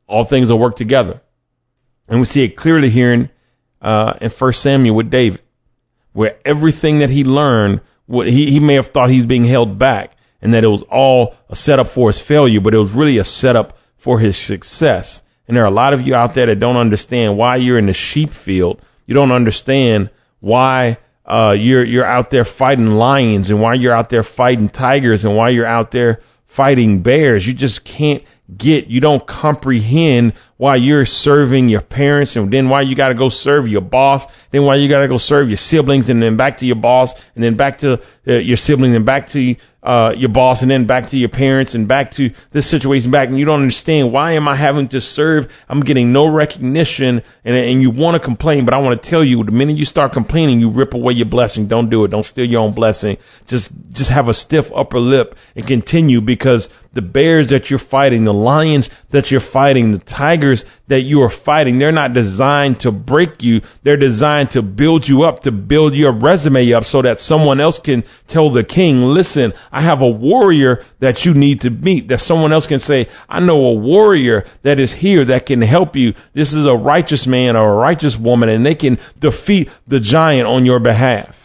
All 0.07 0.23
things 0.23 0.49
will 0.49 0.59
work 0.59 0.75
together. 0.75 1.21
And 2.07 2.19
we 2.19 2.25
see 2.25 2.43
it 2.43 2.55
clearly 2.55 2.89
here 2.89 3.13
in, 3.13 3.29
uh, 3.81 4.15
in 4.19 4.29
1 4.29 4.53
Samuel 4.53 4.95
with 4.95 5.09
David, 5.09 5.41
where 6.11 6.37
everything 6.43 6.99
that 6.99 7.09
he 7.09 7.23
learned, 7.23 7.81
what 8.05 8.27
he, 8.27 8.51
he 8.51 8.59
may 8.59 8.75
have 8.75 8.87
thought 8.87 9.09
he's 9.09 9.25
being 9.25 9.45
held 9.45 9.79
back 9.79 10.15
and 10.41 10.53
that 10.53 10.65
it 10.65 10.67
was 10.67 10.83
all 10.83 11.35
a 11.49 11.55
setup 11.55 11.87
for 11.87 12.09
his 12.09 12.19
failure, 12.19 12.59
but 12.59 12.73
it 12.73 12.77
was 12.77 12.91
really 12.91 13.17
a 13.17 13.23
setup 13.23 13.77
for 13.95 14.19
his 14.19 14.35
success. 14.35 15.21
And 15.47 15.57
there 15.57 15.63
are 15.63 15.67
a 15.67 15.71
lot 15.71 15.93
of 15.93 16.01
you 16.01 16.15
out 16.15 16.33
there 16.33 16.45
that 16.47 16.59
don't 16.59 16.77
understand 16.77 17.37
why 17.37 17.57
you're 17.57 17.77
in 17.77 17.85
the 17.85 17.93
sheep 17.93 18.31
field. 18.31 18.81
You 19.05 19.13
don't 19.13 19.31
understand 19.31 20.09
why 20.39 20.97
uh, 21.25 21.55
you're 21.57 21.83
you're 21.83 22.05
out 22.05 22.29
there 22.29 22.45
fighting 22.45 22.87
lions 22.87 23.49
and 23.49 23.61
why 23.61 23.75
you're 23.75 23.93
out 23.93 24.09
there 24.09 24.23
fighting 24.23 24.69
tigers 24.69 25.25
and 25.25 25.35
why 25.35 25.49
you're 25.49 25.65
out 25.65 25.91
there 25.91 26.21
fighting 26.47 27.01
bears. 27.01 27.45
You 27.45 27.53
just 27.53 27.83
can't 27.83 28.23
get, 28.55 28.87
you 28.87 28.99
don't 28.99 29.25
comprehend 29.25 30.33
why 30.57 30.75
you're 30.75 31.05
serving 31.05 31.69
your 31.69 31.81
parents 31.81 32.35
and 32.35 32.51
then 32.51 32.69
why 32.69 32.81
you 32.81 32.95
got 32.95 33.09
to 33.09 33.13
go 33.13 33.29
serve 33.29 33.67
your 33.67 33.81
boss, 33.81 34.25
then 34.51 34.63
why 34.63 34.75
you 34.75 34.89
got 34.89 34.99
to 34.99 35.07
go 35.07 35.17
serve 35.17 35.49
your 35.49 35.57
siblings 35.57 36.09
and 36.09 36.21
then 36.21 36.37
back 36.37 36.57
to 36.57 36.65
your 36.65 36.75
boss 36.75 37.15
and 37.35 37.43
then 37.43 37.55
back 37.55 37.79
to 37.79 38.01
uh, 38.27 38.33
your 38.33 38.57
siblings 38.57 38.95
and 38.95 39.05
back 39.05 39.27
to 39.27 39.55
uh, 39.81 40.13
your 40.15 40.29
boss 40.29 40.61
and 40.61 40.71
then 40.71 40.85
back 40.85 41.07
to 41.07 41.17
your 41.17 41.29
parents 41.29 41.75
and 41.75 41.89
back 41.89 42.11
to 42.11 42.31
this 42.51 42.65
situation 42.69 43.11
back 43.11 43.27
and 43.27 43.37
you 43.37 43.43
don't 43.43 43.61
understand 43.61 44.13
why 44.13 44.33
am 44.33 44.47
I 44.47 44.55
having 44.55 44.87
to 44.89 45.01
serve? 45.01 45.65
I'm 45.67 45.81
getting 45.81 46.13
no 46.13 46.27
recognition 46.27 47.21
and, 47.43 47.55
and 47.55 47.81
you 47.81 47.91
want 47.91 48.15
to 48.15 48.19
complain, 48.19 48.63
but 48.63 48.73
I 48.73 48.77
want 48.77 49.01
to 49.01 49.09
tell 49.09 49.23
you 49.23 49.43
the 49.43 49.51
minute 49.51 49.77
you 49.77 49.85
start 49.85 50.13
complaining, 50.13 50.61
you 50.61 50.69
rip 50.69 50.93
away 50.93 51.13
your 51.13 51.25
blessing. 51.25 51.67
Don't 51.67 51.89
do 51.89 52.05
it. 52.05 52.09
Don't 52.09 52.23
steal 52.23 52.45
your 52.45 52.61
own 52.61 52.73
blessing. 52.73 53.17
Just, 53.47 53.71
just 53.91 54.09
have 54.11 54.29
a 54.29 54.33
stiff 54.33 54.71
upper 54.73 54.99
lip 54.99 55.37
and 55.55 55.67
continue 55.67 56.21
because 56.21 56.69
the 56.93 57.01
bears 57.01 57.49
that 57.49 57.69
you're 57.69 57.79
fighting, 57.79 58.23
the 58.23 58.33
lions 58.33 58.89
that 59.09 59.31
you're 59.31 59.39
fighting, 59.39 59.91
the 59.91 59.97
tigers 59.97 60.65
that 60.87 61.01
you 61.01 61.23
are 61.23 61.29
fighting, 61.29 61.79
they're 61.79 61.91
not 61.91 62.13
designed 62.13 62.81
to 62.81 62.91
break 62.91 63.41
you. 63.43 63.61
They're 63.81 63.97
designed 63.97 64.51
to 64.51 64.61
build 64.61 65.07
you 65.07 65.23
up, 65.23 65.43
to 65.43 65.51
build 65.51 65.95
your 65.95 66.11
resume 66.11 66.71
up 66.73 66.85
so 66.85 67.01
that 67.01 67.19
someone 67.19 67.59
else 67.59 67.79
can 67.79 68.03
tell 68.27 68.49
the 68.49 68.63
king, 68.63 69.03
listen, 69.03 69.53
I 69.71 69.81
have 69.81 70.01
a 70.01 70.09
warrior 70.09 70.83
that 70.99 71.25
you 71.25 71.33
need 71.33 71.61
to 71.61 71.69
meet, 71.69 72.09
that 72.09 72.21
someone 72.21 72.53
else 72.53 72.67
can 72.67 72.79
say, 72.79 73.09
I 73.27 73.39
know 73.39 73.65
a 73.65 73.73
warrior 73.73 74.45
that 74.61 74.79
is 74.79 74.93
here 74.93 75.25
that 75.25 75.45
can 75.45 75.61
help 75.61 75.95
you. 75.95 76.13
This 76.33 76.53
is 76.53 76.65
a 76.65 76.75
righteous 76.75 77.27
man 77.27 77.55
or 77.55 77.73
a 77.73 77.77
righteous 77.77 78.17
woman 78.17 78.49
and 78.49 78.65
they 78.65 78.75
can 78.75 78.99
defeat 79.19 79.69
the 79.87 79.99
giant 79.99 80.47
on 80.47 80.65
your 80.65 80.79
behalf. 80.79 81.42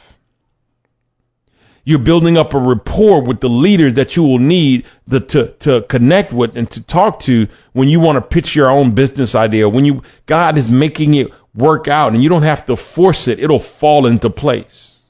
You're 1.88 1.98
building 1.98 2.37
up 2.37 2.53
a 2.53 2.59
rapport 2.59 3.22
with 3.22 3.40
the 3.40 3.48
leaders 3.48 3.94
that 3.94 4.14
you 4.14 4.22
will 4.22 4.38
need 4.38 4.85
the, 5.07 5.20
to, 5.20 5.46
to 5.61 5.81
connect 5.81 6.35
with 6.35 6.55
and 6.55 6.70
to 6.72 6.83
talk 6.83 7.20
to 7.20 7.48
when 7.72 7.88
you 7.88 7.98
want 7.98 8.16
to 8.16 8.20
pitch 8.20 8.55
your 8.55 8.68
own 8.68 8.90
business 8.90 9.35
idea. 9.35 9.70
When 9.70 9.87
you, 9.87 10.03
God 10.27 10.59
is 10.59 10.68
making 10.68 11.14
it 11.14 11.33
work 11.55 11.88
out 11.88 12.12
and 12.12 12.22
you 12.22 12.29
don't 12.29 12.42
have 12.42 12.66
to 12.66 12.77
force 12.77 13.27
it. 13.27 13.38
It'll 13.38 13.59
fall 13.59 14.05
into 14.05 14.29
place. 14.29 15.01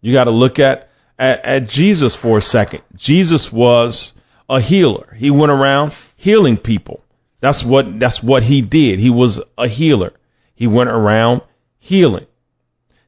You 0.00 0.12
got 0.12 0.26
to 0.26 0.30
look 0.30 0.60
at, 0.60 0.88
at, 1.18 1.44
at 1.44 1.68
Jesus 1.68 2.14
for 2.14 2.38
a 2.38 2.42
second. 2.42 2.82
Jesus 2.94 3.52
was 3.52 4.12
a 4.48 4.60
healer. 4.60 5.12
He 5.16 5.32
went 5.32 5.50
around 5.50 5.96
healing 6.14 6.58
people. 6.58 7.02
That's 7.40 7.64
what, 7.64 7.98
that's 7.98 8.22
what 8.22 8.44
he 8.44 8.62
did. 8.62 9.00
He 9.00 9.10
was 9.10 9.42
a 9.58 9.66
healer. 9.66 10.12
He 10.54 10.68
went 10.68 10.90
around 10.90 11.42
healing. 11.80 12.28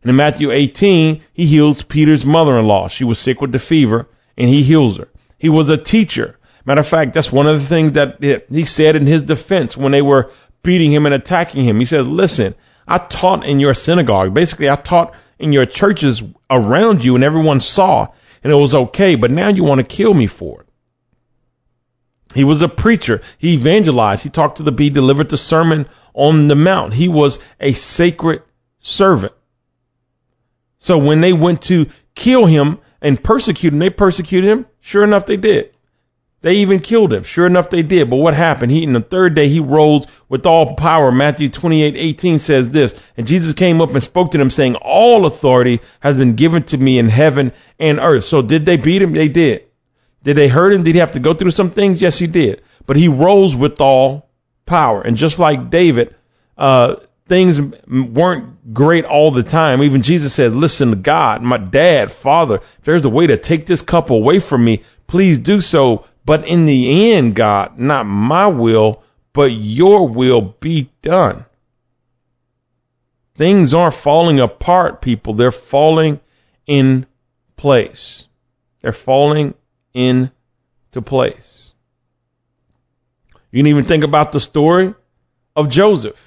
And 0.07 0.11
in 0.11 0.16
Matthew 0.19 0.53
18, 0.53 1.21
he 1.33 1.47
heals 1.47 1.83
Peter's 1.83 2.25
mother-in-law. 2.25 2.87
She 2.87 3.03
was 3.03 3.19
sick 3.19 3.40
with 3.40 3.51
the 3.51 3.59
fever 3.59 4.09
and 4.37 4.49
he 4.49 4.62
heals 4.62 4.99
her. 4.99 5.09
He 5.37 5.49
was 5.49 5.69
a 5.69 5.77
teacher. 5.77 6.38
Matter 6.64 6.79
of 6.79 6.87
fact, 6.87 7.12
that's 7.12 7.33
one 7.33 7.49
of 7.49 7.59
the 7.59 7.66
things 7.66 7.92
that 7.95 8.45
he 8.49 8.66
said 8.66 8.95
in 8.95 9.05
his 9.05 9.23
defense 9.23 9.77
when 9.77 9.90
they 9.90 10.03
were 10.03 10.31
beating 10.62 10.92
him 10.92 11.07
and 11.07 11.14
attacking 11.16 11.64
him. 11.64 11.81
He 11.81 11.87
says, 11.87 12.07
listen, 12.07 12.55
I 12.87 12.99
taught 12.99 13.45
in 13.45 13.59
your 13.59 13.75
synagogue. 13.75 14.33
Basically, 14.33 14.71
I 14.71 14.77
taught 14.77 15.12
in 15.40 15.53
your 15.53 15.66
churches 15.66 16.23
around 16.49 17.05
you 17.05 17.16
and 17.16 17.25
everyone 17.25 17.59
saw 17.59 18.07
and 18.45 18.53
it 18.53 18.57
was 18.57 18.77
okay, 18.77 19.16
but 19.16 19.33
now 19.33 19.49
you 19.49 19.64
want 19.64 19.81
to 19.81 19.97
kill 19.97 20.14
me 20.14 20.29
for 20.29 20.61
it. 20.61 20.69
He 22.33 22.45
was 22.45 22.62
a 22.62 22.69
preacher. 22.69 23.23
He 23.38 23.55
evangelized. 23.55 24.23
He 24.23 24.31
talked 24.31 24.59
to 24.59 24.62
the, 24.62 24.73
he 24.81 24.90
delivered 24.90 25.31
the 25.31 25.37
sermon 25.37 25.88
on 26.14 26.47
the 26.47 26.55
mount. 26.55 26.95
He 26.95 27.09
was 27.09 27.40
a 27.59 27.73
sacred 27.73 28.45
servant. 28.79 29.33
So 30.78 30.98
when 30.98 31.20
they 31.20 31.32
went 31.32 31.62
to 31.62 31.86
kill 32.14 32.46
him 32.46 32.78
and 33.00 33.22
persecute 33.22 33.72
him, 33.72 33.78
they 33.78 33.90
persecuted 33.90 34.50
him. 34.50 34.66
Sure 34.80 35.04
enough, 35.04 35.26
they 35.26 35.36
did. 35.36 35.72
They 36.42 36.56
even 36.56 36.80
killed 36.80 37.12
him. 37.12 37.24
Sure 37.24 37.46
enough, 37.46 37.70
they 37.70 37.82
did. 37.82 38.08
But 38.08 38.16
what 38.16 38.34
happened? 38.34 38.70
He, 38.70 38.82
in 38.82 38.92
the 38.92 39.00
third 39.00 39.34
day, 39.34 39.48
he 39.48 39.58
rose 39.58 40.06
with 40.28 40.46
all 40.46 40.76
power. 40.76 41.10
Matthew 41.10 41.48
28, 41.48 41.96
18 41.96 42.38
says 42.38 42.68
this. 42.68 42.94
And 43.16 43.26
Jesus 43.26 43.54
came 43.54 43.80
up 43.80 43.90
and 43.90 44.02
spoke 44.02 44.30
to 44.30 44.38
them 44.38 44.50
saying, 44.50 44.76
all 44.76 45.26
authority 45.26 45.80
has 46.00 46.16
been 46.16 46.34
given 46.34 46.62
to 46.64 46.78
me 46.78 46.98
in 46.98 47.08
heaven 47.08 47.52
and 47.80 47.98
earth. 47.98 48.26
So 48.26 48.42
did 48.42 48.64
they 48.64 48.76
beat 48.76 49.02
him? 49.02 49.12
They 49.12 49.28
did. 49.28 49.64
Did 50.22 50.36
they 50.36 50.48
hurt 50.48 50.72
him? 50.72 50.82
Did 50.82 50.94
he 50.94 51.00
have 51.00 51.12
to 51.12 51.20
go 51.20 51.34
through 51.34 51.52
some 51.52 51.70
things? 51.70 52.00
Yes, 52.00 52.18
he 52.18 52.26
did. 52.26 52.62
But 52.86 52.96
he 52.96 53.08
rose 53.08 53.56
with 53.56 53.80
all 53.80 54.28
power. 54.66 55.00
And 55.00 55.16
just 55.16 55.38
like 55.38 55.70
David, 55.70 56.14
uh, 56.56 56.96
things 57.26 57.60
weren't 57.60 58.72
great 58.72 59.04
all 59.04 59.30
the 59.30 59.42
time. 59.42 59.82
Even 59.82 60.02
Jesus 60.02 60.32
said, 60.32 60.52
listen 60.52 60.90
to 60.90 60.96
God, 60.96 61.42
my 61.42 61.58
dad, 61.58 62.10
father, 62.10 62.56
if 62.56 62.80
there's 62.82 63.04
a 63.04 63.10
way 63.10 63.26
to 63.26 63.36
take 63.36 63.66
this 63.66 63.82
cup 63.82 64.10
away 64.10 64.38
from 64.38 64.64
me, 64.64 64.82
please 65.06 65.38
do 65.38 65.60
so. 65.60 66.06
But 66.24 66.46
in 66.46 66.66
the 66.66 67.12
end, 67.12 67.34
God, 67.34 67.78
not 67.78 68.06
my 68.06 68.46
will, 68.46 69.02
but 69.32 69.50
your 69.50 70.08
will 70.08 70.40
be 70.40 70.90
done. 71.02 71.44
Things 73.34 73.74
aren't 73.74 73.94
falling 73.94 74.40
apart, 74.40 75.02
people. 75.02 75.34
They're 75.34 75.52
falling 75.52 76.20
in 76.66 77.06
place. 77.56 78.26
They're 78.80 78.92
falling 78.92 79.54
into 79.92 80.30
place. 81.04 81.74
You 83.50 83.58
can 83.58 83.66
even 83.66 83.84
think 83.84 84.04
about 84.04 84.32
the 84.32 84.40
story 84.40 84.94
of 85.54 85.68
Joseph 85.68 86.25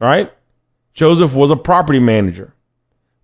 right? 0.00 0.32
Joseph 0.94 1.34
was 1.34 1.50
a 1.50 1.56
property 1.56 2.00
manager. 2.00 2.52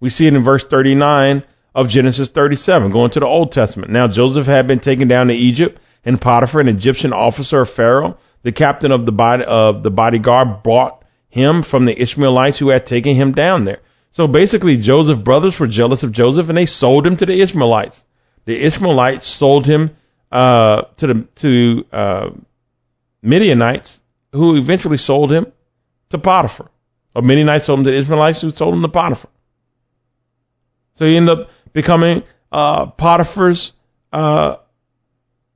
We 0.01 0.11
see 0.11 0.27
it 0.27 0.35
in 0.35 0.43
verse 0.43 0.65
39 0.65 1.43
of 1.75 1.89
Genesis 1.89 2.29
37, 2.31 2.93
going 2.93 3.11
to 3.11 3.21
the 3.21 3.27
Old 3.27 3.53
Testament. 3.53 3.93
Now 3.93 4.09
Joseph 4.09 4.47
had 4.47 4.67
been 4.67 4.81
taken 4.81 5.09
down 5.09 5.29
to 5.29 5.35
Egypt, 5.35 5.81
and 6.05 6.21
Potiphar, 6.21 6.61
an 6.61 6.69
Egyptian 6.69 7.13
officer 7.13 7.63
of 7.63 7.71
Pharaoh, 7.71 8.19
the 8.43 8.53
captain 8.53 8.93
of 8.93 9.07
the 9.07 9.13
body 9.13 9.45
of 9.45 9.83
the 9.83 9.91
bodyguard, 9.91 10.63
brought 10.63 11.05
him 11.29 11.63
from 11.63 11.85
the 11.85 11.99
Ishmaelites 11.99 12.59
who 12.59 12.71
had 12.71 12.85
taken 12.85 13.15
him 13.15 13.33
down 13.33 13.65
there. 13.65 13.81
So 14.11 14.29
basically, 14.29 14.77
Joseph's 14.77 15.23
brothers 15.23 15.59
were 15.59 15.67
jealous 15.67 16.03
of 16.03 16.13
Joseph, 16.13 16.49
and 16.49 16.59
they 16.59 16.67
sold 16.67 17.07
him 17.07 17.17
to 17.17 17.27
the 17.27 17.41
Ishmaelites. 17.41 18.05
The 18.45 18.61
Ishmaelites 18.61 19.27
sold 19.27 19.65
him 19.65 19.97
uh, 20.31 20.83
to 20.99 21.07
the 21.07 21.15
to 21.37 21.87
uh, 21.93 22.31
Midianites, 23.23 24.03
who 24.33 24.57
eventually 24.57 24.99
sold 24.99 25.33
him 25.33 25.47
to 26.13 26.19
Potiphar. 26.19 26.71
Or 27.15 27.23
Midianites 27.23 27.67
sold 27.67 27.81
him 27.81 27.85
to 27.85 27.91
the 27.91 27.99
Ishmaelites 27.99 28.41
who 28.41 28.51
sold 28.51 28.75
him 28.75 28.83
to 28.83 28.89
Potiphar. 28.89 29.31
So 30.95 31.07
he 31.07 31.17
ended 31.17 31.39
up 31.39 31.51
becoming 31.73 32.23
uh, 32.51 32.87
Potiphar's, 32.87 33.73
uh, 34.13 34.57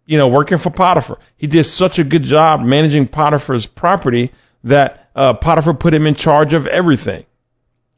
you 0.06 0.18
know, 0.18 0.28
working 0.28 0.58
for 0.58 0.70
Potiphar. 0.70 1.18
He 1.36 1.46
did 1.46 1.64
such 1.64 1.98
a 1.98 2.04
good 2.04 2.24
job 2.24 2.60
managing 2.60 3.08
Potiphar's 3.08 3.66
property 3.66 4.32
that 4.64 5.10
uh, 5.14 5.34
Potiphar 5.34 5.74
put 5.74 5.94
him 5.94 6.06
in 6.06 6.14
charge 6.14 6.52
of 6.52 6.66
everything. 6.66 7.24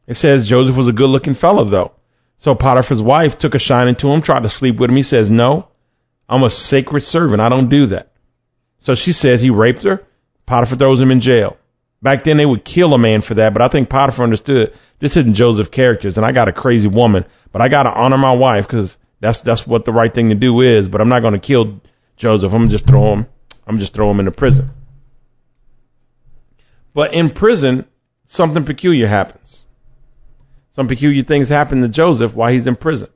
It 0.07 0.15
says 0.15 0.49
Joseph 0.49 0.77
was 0.77 0.87
a 0.87 0.93
good 0.93 1.11
looking 1.11 1.35
fellow, 1.35 1.65
though. 1.65 1.93
So 2.39 2.55
Potiphar's 2.55 3.03
wife 3.03 3.37
took 3.37 3.55
a 3.55 3.59
shining 3.59 3.97
to 3.97 4.09
him, 4.09 4.23
tried 4.23 4.45
to 4.45 4.49
sleep 4.49 4.77
with 4.77 4.91
him. 4.91 4.97
He 4.97 5.03
says, 5.03 5.29
No, 5.29 5.69
I'm 6.29 6.45
a 6.45 6.51
sacred 6.51 7.03
servant. 7.03 7.41
I 7.41 7.49
don't 7.49 7.69
do 7.69 7.87
that. 7.87 8.13
So 8.79 8.95
she 8.95 9.13
says 9.13 9.41
he 9.41 9.51
raped 9.51 9.83
her. 9.83 10.05
Potiphar 10.47 10.79
throws 10.79 11.01
him 11.01 11.11
in 11.11 11.21
jail. 11.21 11.57
Back 12.01 12.25
then 12.25 12.37
they 12.37 12.47
would 12.47 12.65
kill 12.65 12.95
a 12.95 12.99
man 12.99 13.23
for 13.23 13.35
that, 13.35 13.53
but 13.53 13.63
I 13.63 13.69
think 13.69 13.89
Potiphar 13.89 14.23
understood 14.23 14.73
this 15.01 15.17
isn't 15.17 15.35
Joseph 15.35 15.71
characters, 15.71 16.17
and 16.17 16.25
I 16.25 16.33
got 16.33 16.49
a 16.49 16.53
crazy 16.53 16.89
woman, 16.89 17.25
but 17.51 17.61
I 17.61 17.69
got 17.69 17.85
to 17.85 17.93
honor 17.93 18.19
my 18.19 18.35
wife 18.35 18.67
because 18.67 18.99
that's 19.21 19.41
that's 19.41 19.67
what 19.67 19.85
the 19.85 19.93
right 19.93 20.13
thing 20.13 20.29
to 20.29 20.37
do 20.37 20.61
is. 20.61 20.89
But 20.89 21.01
I'm 21.01 21.09
not 21.09 21.21
going 21.21 21.35
to 21.35 21.41
kill 21.41 21.81
Joseph. 22.17 22.53
I'm 22.53 22.69
just 22.69 22.87
throw 22.87 23.15
him. 23.15 23.27
I'm 23.67 23.81
just 23.81 23.95
throw 23.95 24.11
him 24.11 24.21
into 24.21 24.31
prison. 24.31 24.71
But 26.95 27.15
in 27.15 27.31
prison, 27.31 27.85
something 28.27 28.65
peculiar 28.65 29.07
happens. 29.07 29.67
Some 30.71 30.87
peculiar 30.87 31.25
things 31.25 31.49
happen 31.49 31.83
to 31.83 31.89
Joseph 31.89 32.35
while 32.35 32.53
he's 32.53 32.69
in 32.69 32.77
prison. 32.77 33.09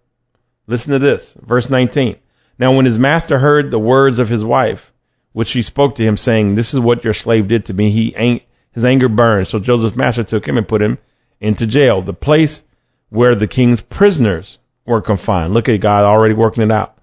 Listen 0.67 0.93
to 0.93 0.99
this, 0.99 1.37
verse 1.41 1.71
19. 1.71 2.17
Now, 2.59 2.77
when 2.77 2.85
his 2.85 2.99
master 2.99 3.39
heard 3.39 3.71
the 3.71 3.79
words 3.79 4.19
of 4.19 4.29
his 4.29 4.45
wife, 4.45 4.93
which 5.33 5.49
she 5.49 5.63
spoke 5.63 5.97
to 5.97 6.05
him, 6.05 6.17
saying, 6.17 6.55
"This 6.55 6.75
is 6.75 6.81
what 6.81 7.05
your 7.05 7.15
slave 7.15 7.49
did 7.49 7.67
to 7.67 7.75
me," 7.75 7.91
he 7.91 8.15
ain't 8.17 8.43
his 8.73 8.85
anger 8.85 9.09
burned. 9.09 9.49
So 9.49 9.59
Joseph's 9.59 9.97
master 9.97 10.25
took 10.25 10.47
him 10.47 10.59
and 10.59 10.67
put 10.67 10.83
him 10.83 10.99
into 11.41 11.67
jail, 11.67 12.03
the 12.03 12.15
place 12.15 12.63
where 13.11 13.35
the 13.35 13.49
king's 13.49 13.81
prisoners 13.81 14.59
were 14.87 15.01
confined. 15.01 15.55
Look 15.55 15.69
at 15.69 15.81
God 15.81 16.05
already 16.05 16.35
working 16.35 16.63
it 16.63 16.73
out. 16.73 16.97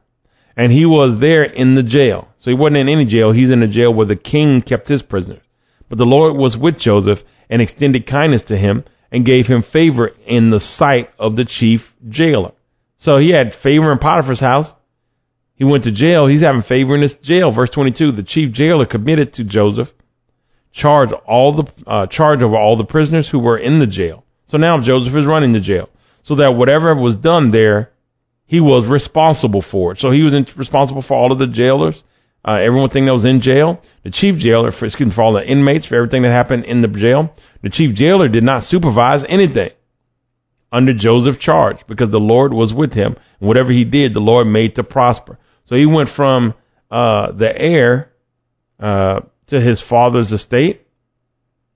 And 0.55 0.71
he 0.71 0.85
was 0.85 1.19
there 1.19 1.43
in 1.43 1.75
the 1.75 1.83
jail. 1.83 2.27
So 2.37 2.51
he 2.51 2.55
wasn't 2.55 2.77
in 2.77 2.89
any 2.89 3.05
jail. 3.05 3.31
He's 3.31 3.49
in 3.49 3.59
the 3.59 3.67
jail 3.67 3.93
where 3.93 4.05
the 4.05 4.15
king 4.15 4.61
kept 4.61 4.87
his 4.87 5.01
prisoners. 5.01 5.41
But 5.87 5.97
the 5.97 6.05
Lord 6.05 6.35
was 6.35 6.57
with 6.57 6.77
Joseph 6.77 7.23
and 7.49 7.61
extended 7.61 8.05
kindness 8.05 8.43
to 8.43 8.57
him 8.57 8.83
and 9.11 9.25
gave 9.25 9.47
him 9.47 9.61
favor 9.61 10.11
in 10.25 10.49
the 10.49 10.59
sight 10.59 11.11
of 11.17 11.35
the 11.35 11.45
chief 11.45 11.95
jailer. 12.07 12.51
So 12.97 13.17
he 13.17 13.31
had 13.31 13.55
favor 13.55 13.91
in 13.91 13.97
Potiphar's 13.97 14.39
house. 14.39 14.73
He 15.55 15.63
went 15.63 15.85
to 15.85 15.91
jail. 15.91 16.27
He's 16.27 16.41
having 16.41 16.61
favor 16.61 16.95
in 16.95 17.01
this 17.01 17.15
jail. 17.15 17.51
Verse 17.51 17.69
22, 17.69 18.11
the 18.11 18.23
chief 18.23 18.51
jailer 18.51 18.85
committed 18.85 19.33
to 19.33 19.43
Joseph 19.43 19.93
charge 20.79 21.11
all 21.11 21.51
the 21.51 21.71
uh, 21.85 22.07
charge 22.07 22.41
over 22.41 22.57
all 22.57 22.75
the 22.75 22.85
prisoners 22.85 23.29
who 23.29 23.39
were 23.39 23.57
in 23.57 23.79
the 23.79 23.87
jail. 23.87 24.23
So 24.47 24.57
now 24.57 24.79
Joseph 24.79 25.15
is 25.15 25.25
running 25.25 25.53
the 25.53 25.59
jail, 25.59 25.89
so 26.23 26.35
that 26.35 26.55
whatever 26.55 26.95
was 26.95 27.15
done 27.15 27.51
there, 27.51 27.91
he 28.45 28.59
was 28.59 28.87
responsible 28.87 29.61
for 29.61 29.91
it. 29.91 29.99
So 29.99 30.09
he 30.09 30.23
was 30.23 30.33
in, 30.33 30.47
responsible 30.55 31.03
for 31.03 31.15
all 31.15 31.31
of 31.31 31.37
the 31.37 31.47
jailers, 31.47 32.03
uh, 32.43 32.53
everything 32.53 33.05
that 33.05 33.13
was 33.13 33.25
in 33.25 33.41
jail. 33.41 33.81
The 34.03 34.09
chief 34.09 34.37
jailer, 34.37 34.71
for, 34.71 34.85
excuse 34.85 35.07
me, 35.07 35.13
for 35.13 35.21
all 35.21 35.33
the 35.33 35.47
inmates, 35.47 35.85
for 35.85 35.95
everything 35.95 36.23
that 36.23 36.31
happened 36.31 36.65
in 36.65 36.81
the 36.81 36.87
jail. 36.87 37.35
The 37.61 37.69
chief 37.69 37.93
jailer 37.93 38.27
did 38.27 38.43
not 38.43 38.63
supervise 38.63 39.23
anything 39.25 39.71
under 40.71 40.93
Joseph's 40.93 41.37
charge 41.37 41.85
because 41.85 42.09
the 42.09 42.19
Lord 42.19 42.53
was 42.53 42.73
with 42.73 42.93
him. 42.93 43.17
And 43.39 43.47
whatever 43.47 43.71
he 43.71 43.83
did, 43.83 44.13
the 44.13 44.21
Lord 44.21 44.47
made 44.47 44.75
to 44.75 44.83
prosper. 44.83 45.37
So 45.65 45.75
he 45.75 45.85
went 45.85 46.09
from 46.09 46.55
uh, 46.89 47.31
the 47.31 47.61
heir 47.61 48.11
uh, 48.79 49.21
to 49.49 49.59
his 49.59 49.81
father's 49.81 50.31
estate, 50.31 50.81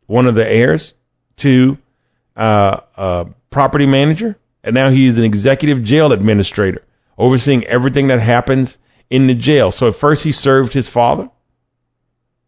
one 0.06 0.28
of 0.28 0.36
the 0.36 0.48
heirs, 0.48 0.94
to 1.38 1.78
uh, 2.36 2.82
a 2.96 3.28
property 3.50 3.86
manager, 3.86 4.38
and 4.64 4.74
now 4.74 4.90
he's 4.90 5.18
an 5.18 5.26
executive 5.26 5.84
jail 5.84 6.12
administrator, 6.12 6.84
overseeing 7.18 7.66
everything 7.66 8.08
that 8.08 8.20
happens 8.20 8.78
in 9.10 9.28
the 9.28 9.36
jail. 9.36 9.72
So 9.72 9.88
at 9.88 9.96
first 9.96 10.24
he 10.24 10.32
served 10.32 10.74
his 10.74 10.88
father. 10.88 11.30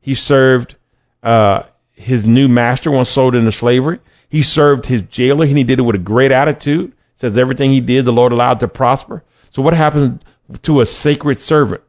He 0.02 0.14
served 0.16 0.76
uh, 1.24 1.64
his 1.94 2.26
new 2.26 2.48
master 2.48 2.92
once 2.92 3.10
sold 3.10 3.36
into 3.36 3.52
slavery. 3.52 4.00
He 4.30 4.44
served 4.44 4.86
his 4.86 5.04
jailer 5.04 5.46
and 5.46 5.58
he 5.58 5.64
did 5.64 5.80
it 5.80 5.84
with 5.84 5.96
a 5.96 6.00
great 6.00 6.32
attitude. 6.32 6.94
Says 7.16 7.38
everything 7.38 7.72
he 7.72 7.82
did, 7.82 8.06
the 8.06 8.14
Lord 8.14 8.32
allowed 8.32 8.60
to 8.60 8.68
prosper. 8.68 9.24
So 9.50 9.62
what 9.62 9.74
happens 9.74 10.22
to 10.64 10.82
a 10.82 10.86
sacred 10.86 11.40
servant? 11.40 11.82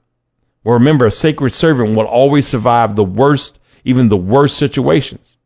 Well, 0.67 0.79
remember, 0.81 1.07
a 1.07 1.13
sacred 1.13 1.53
servant 1.53 1.97
will 1.97 2.07
always 2.07 2.45
survive 2.45 2.97
the 2.97 3.05
worst, 3.05 3.57
even 3.85 4.09
the 4.09 4.17
worst 4.17 4.57
situations. 4.57 5.39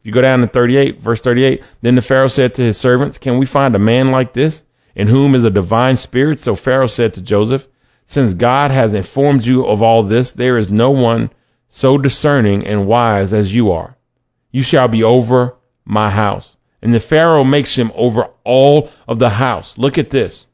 If 0.00 0.06
you 0.06 0.10
go 0.10 0.20
down 0.20 0.40
to 0.40 0.48
38, 0.48 1.00
verse 1.00 1.20
38, 1.20 1.62
then 1.82 1.94
the 1.94 2.02
Pharaoh 2.02 2.26
said 2.26 2.56
to 2.56 2.62
his 2.62 2.76
servants, 2.76 3.18
Can 3.18 3.38
we 3.38 3.46
find 3.46 3.76
a 3.76 3.78
man 3.78 4.10
like 4.10 4.32
this 4.32 4.64
in 4.96 5.06
whom 5.06 5.36
is 5.36 5.44
a 5.44 5.52
divine 5.52 5.98
spirit? 5.98 6.40
So 6.40 6.56
Pharaoh 6.56 6.88
said 6.88 7.14
to 7.14 7.20
Joseph, 7.20 7.64
Since 8.06 8.34
God 8.34 8.72
has 8.72 8.92
informed 8.92 9.44
you 9.44 9.64
of 9.64 9.84
all 9.84 10.02
this, 10.02 10.32
there 10.32 10.58
is 10.58 10.68
no 10.68 10.90
one 10.90 11.30
so 11.68 11.96
discerning 11.96 12.66
and 12.66 12.88
wise 12.88 13.32
as 13.32 13.54
you 13.54 13.70
are. 13.70 13.96
You 14.50 14.64
shall 14.64 14.88
be 14.88 15.04
over 15.04 15.54
my 15.84 16.10
house. 16.10 16.56
And 16.82 16.92
the 16.92 16.98
Pharaoh 16.98 17.44
makes 17.44 17.76
him 17.76 17.92
over 17.94 18.30
all 18.42 18.90
of 19.06 19.20
the 19.20 19.30
house. 19.30 19.78
Look 19.78 19.96
at 19.96 20.10
this. 20.10 20.48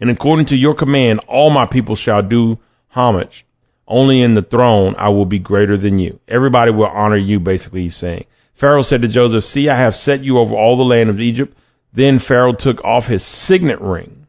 And 0.00 0.08
according 0.08 0.46
to 0.46 0.56
your 0.56 0.74
command, 0.74 1.20
all 1.28 1.50
my 1.50 1.66
people 1.66 1.94
shall 1.94 2.22
do 2.22 2.58
homage. 2.96 3.44
Only 3.86 4.20
in 4.22 4.34
the 4.34 4.42
throne 4.42 4.96
I 4.98 5.10
will 5.10 5.26
be 5.26 5.38
greater 5.38 5.76
than 5.76 5.98
you. 5.98 6.18
Everybody 6.26 6.72
will 6.72 6.86
honor 6.86 7.16
you, 7.16 7.38
basically, 7.38 7.82
he's 7.82 7.96
saying. 7.96 8.24
Pharaoh 8.54 8.82
said 8.82 9.02
to 9.02 9.08
Joseph, 9.08 9.44
See, 9.44 9.68
I 9.68 9.76
have 9.76 9.94
set 9.94 10.24
you 10.24 10.38
over 10.38 10.56
all 10.56 10.76
the 10.76 10.84
land 10.84 11.10
of 11.10 11.20
Egypt. 11.20 11.56
Then 11.92 12.18
Pharaoh 12.18 12.54
took 12.54 12.84
off 12.84 13.06
his 13.06 13.22
signet 13.22 13.80
ring. 13.80 14.26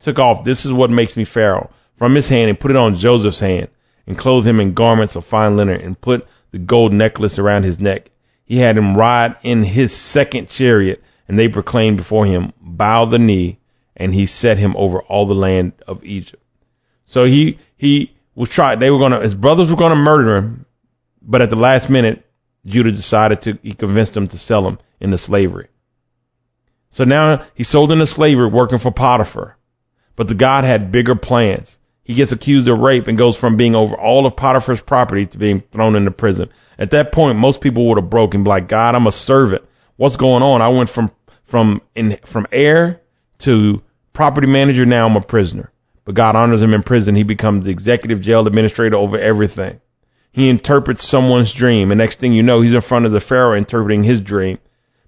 Took 0.00 0.18
off, 0.18 0.44
this 0.44 0.66
is 0.66 0.72
what 0.72 0.90
makes 0.90 1.16
me 1.16 1.24
Pharaoh, 1.24 1.70
from 1.96 2.14
his 2.14 2.28
hand 2.28 2.50
and 2.50 2.58
put 2.58 2.72
it 2.72 2.76
on 2.76 2.96
Joseph's 2.96 3.40
hand 3.40 3.68
and 4.06 4.18
clothed 4.18 4.46
him 4.46 4.60
in 4.60 4.74
garments 4.74 5.14
of 5.14 5.24
fine 5.24 5.56
linen 5.56 5.80
and 5.80 6.00
put 6.00 6.26
the 6.50 6.58
gold 6.58 6.92
necklace 6.92 7.38
around 7.38 7.62
his 7.62 7.80
neck. 7.80 8.10
He 8.44 8.58
had 8.58 8.76
him 8.76 8.96
ride 8.96 9.36
in 9.42 9.62
his 9.62 9.94
second 9.94 10.48
chariot 10.48 11.02
and 11.28 11.38
they 11.38 11.48
proclaimed 11.48 11.98
before 11.98 12.26
him, 12.26 12.52
bow 12.60 13.04
the 13.04 13.20
knee 13.20 13.58
and 13.96 14.12
he 14.12 14.26
set 14.26 14.58
him 14.58 14.76
over 14.76 15.00
all 15.00 15.26
the 15.26 15.34
land 15.34 15.72
of 15.86 16.04
Egypt. 16.04 16.41
So 17.04 17.24
he, 17.24 17.58
he 17.76 18.12
was 18.34 18.48
tried. 18.48 18.80
They 18.80 18.90
were 18.90 19.08
to, 19.08 19.20
his 19.20 19.34
brothers 19.34 19.70
were 19.70 19.76
to 19.76 19.94
murder 19.94 20.36
him. 20.36 20.66
But 21.20 21.42
at 21.42 21.50
the 21.50 21.56
last 21.56 21.88
minute, 21.88 22.24
Judah 22.64 22.92
decided 22.92 23.42
to, 23.42 23.58
he 23.62 23.74
convinced 23.74 24.14
them 24.14 24.28
to 24.28 24.38
sell 24.38 24.66
him 24.66 24.78
into 25.00 25.18
slavery. 25.18 25.68
So 26.90 27.04
now 27.04 27.44
he's 27.54 27.68
sold 27.68 27.92
into 27.92 28.06
slavery 28.06 28.48
working 28.48 28.78
for 28.78 28.90
Potiphar. 28.90 29.56
But 30.14 30.28
the 30.28 30.34
God 30.34 30.64
had 30.64 30.92
bigger 30.92 31.14
plans. 31.14 31.78
He 32.04 32.14
gets 32.14 32.32
accused 32.32 32.68
of 32.68 32.78
rape 32.78 33.06
and 33.06 33.16
goes 33.16 33.36
from 33.36 33.56
being 33.56 33.74
over 33.74 33.96
all 33.96 34.26
of 34.26 34.36
Potiphar's 34.36 34.80
property 34.80 35.26
to 35.26 35.38
being 35.38 35.60
thrown 35.60 35.94
into 35.94 36.10
prison. 36.10 36.50
At 36.78 36.90
that 36.90 37.12
point, 37.12 37.38
most 37.38 37.60
people 37.60 37.88
would 37.88 37.98
have 37.98 38.10
broken, 38.10 38.44
like, 38.44 38.68
God, 38.68 38.94
I'm 38.94 39.06
a 39.06 39.12
servant. 39.12 39.64
What's 39.96 40.16
going 40.16 40.42
on? 40.42 40.60
I 40.60 40.68
went 40.68 40.90
from, 40.90 41.12
from, 41.44 41.80
in, 41.94 42.18
from 42.24 42.46
heir 42.50 43.00
to 43.38 43.82
property 44.12 44.48
manager. 44.48 44.84
Now 44.84 45.06
I'm 45.06 45.16
a 45.16 45.20
prisoner. 45.20 45.70
But 46.04 46.14
God 46.14 46.36
honors 46.36 46.62
him 46.62 46.74
in 46.74 46.82
prison. 46.82 47.14
He 47.14 47.22
becomes 47.22 47.64
the 47.64 47.70
executive 47.70 48.20
jail 48.20 48.46
administrator 48.46 48.96
over 48.96 49.18
everything. 49.18 49.80
He 50.32 50.48
interprets 50.48 51.06
someone's 51.06 51.52
dream. 51.52 51.90
And 51.90 51.98
next 51.98 52.18
thing 52.18 52.32
you 52.32 52.42
know, 52.42 52.60
he's 52.60 52.74
in 52.74 52.80
front 52.80 53.06
of 53.06 53.12
the 53.12 53.20
Pharaoh 53.20 53.54
interpreting 53.54 54.02
his 54.02 54.20
dream. 54.20 54.58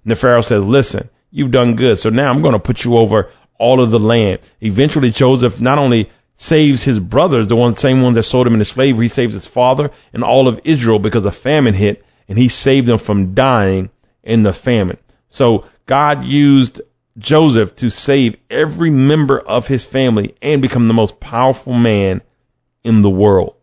And 0.04 0.10
the 0.10 0.16
Pharaoh 0.16 0.42
says, 0.42 0.64
listen, 0.64 1.08
you've 1.30 1.50
done 1.50 1.76
good. 1.76 1.98
So 1.98 2.10
now 2.10 2.30
I'm 2.30 2.42
going 2.42 2.52
to 2.52 2.58
put 2.58 2.84
you 2.84 2.96
over 2.96 3.30
all 3.58 3.80
of 3.80 3.90
the 3.90 3.98
land. 3.98 4.40
Eventually, 4.60 5.10
Joseph 5.10 5.60
not 5.60 5.78
only 5.78 6.10
saves 6.36 6.82
his 6.82 6.98
brothers, 6.98 7.46
the 7.46 7.56
one 7.56 7.76
same 7.76 8.02
one 8.02 8.14
that 8.14 8.24
sold 8.24 8.46
him 8.46 8.54
into 8.54 8.64
slavery. 8.64 9.06
He 9.06 9.08
saves 9.08 9.34
his 9.34 9.46
father 9.46 9.90
and 10.12 10.22
all 10.22 10.48
of 10.48 10.60
Israel 10.64 10.98
because 10.98 11.24
a 11.24 11.32
famine 11.32 11.74
hit, 11.74 12.04
and 12.28 12.36
he 12.36 12.48
saved 12.48 12.86
them 12.86 12.98
from 12.98 13.34
dying 13.34 13.90
in 14.22 14.42
the 14.42 14.52
famine. 14.52 14.98
So 15.28 15.66
God 15.86 16.24
used 16.24 16.80
Joseph 17.18 17.76
to 17.76 17.90
save 17.90 18.36
every 18.50 18.90
member 18.90 19.38
of 19.38 19.68
his 19.68 19.84
family 19.84 20.34
and 20.42 20.62
become 20.62 20.88
the 20.88 20.94
most 20.94 21.20
powerful 21.20 21.72
man 21.72 22.22
in 22.82 23.02
the 23.02 23.10
world. 23.10 23.54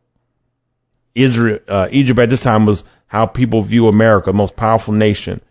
Israel, 1.13 1.59
uh, 1.67 1.89
Egypt 1.91 2.19
at 2.19 2.29
this 2.29 2.41
time 2.41 2.65
was 2.65 2.83
how 3.07 3.25
people 3.25 3.61
view 3.61 3.87
America, 3.87 4.31
most 4.31 4.55
powerful 4.55 4.93
nation 4.93 5.41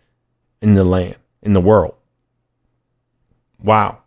in 0.61 0.73
the 0.73 0.83
land, 0.83 1.15
in 1.43 1.53
the 1.53 1.61
world. 1.61 1.95
Wow. 3.61 3.99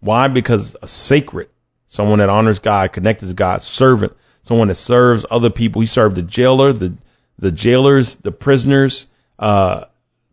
Why? 0.00 0.28
Because 0.28 0.76
a 0.80 0.88
sacred 0.88 1.50
someone 1.92 2.20
that 2.20 2.30
honors 2.30 2.58
God, 2.58 2.90
connected 2.94 3.28
to 3.28 3.34
God, 3.34 3.62
servant, 3.62 4.16
someone 4.42 4.68
that 4.68 4.76
serves 4.76 5.26
other 5.30 5.50
people. 5.50 5.82
He 5.82 5.86
served 5.86 6.16
the 6.16 6.22
jailer, 6.22 6.72
the 6.72 6.94
the 7.38 7.52
jailers, 7.52 8.16
the 8.16 8.32
prisoners, 8.32 9.06
uh, 9.38 9.84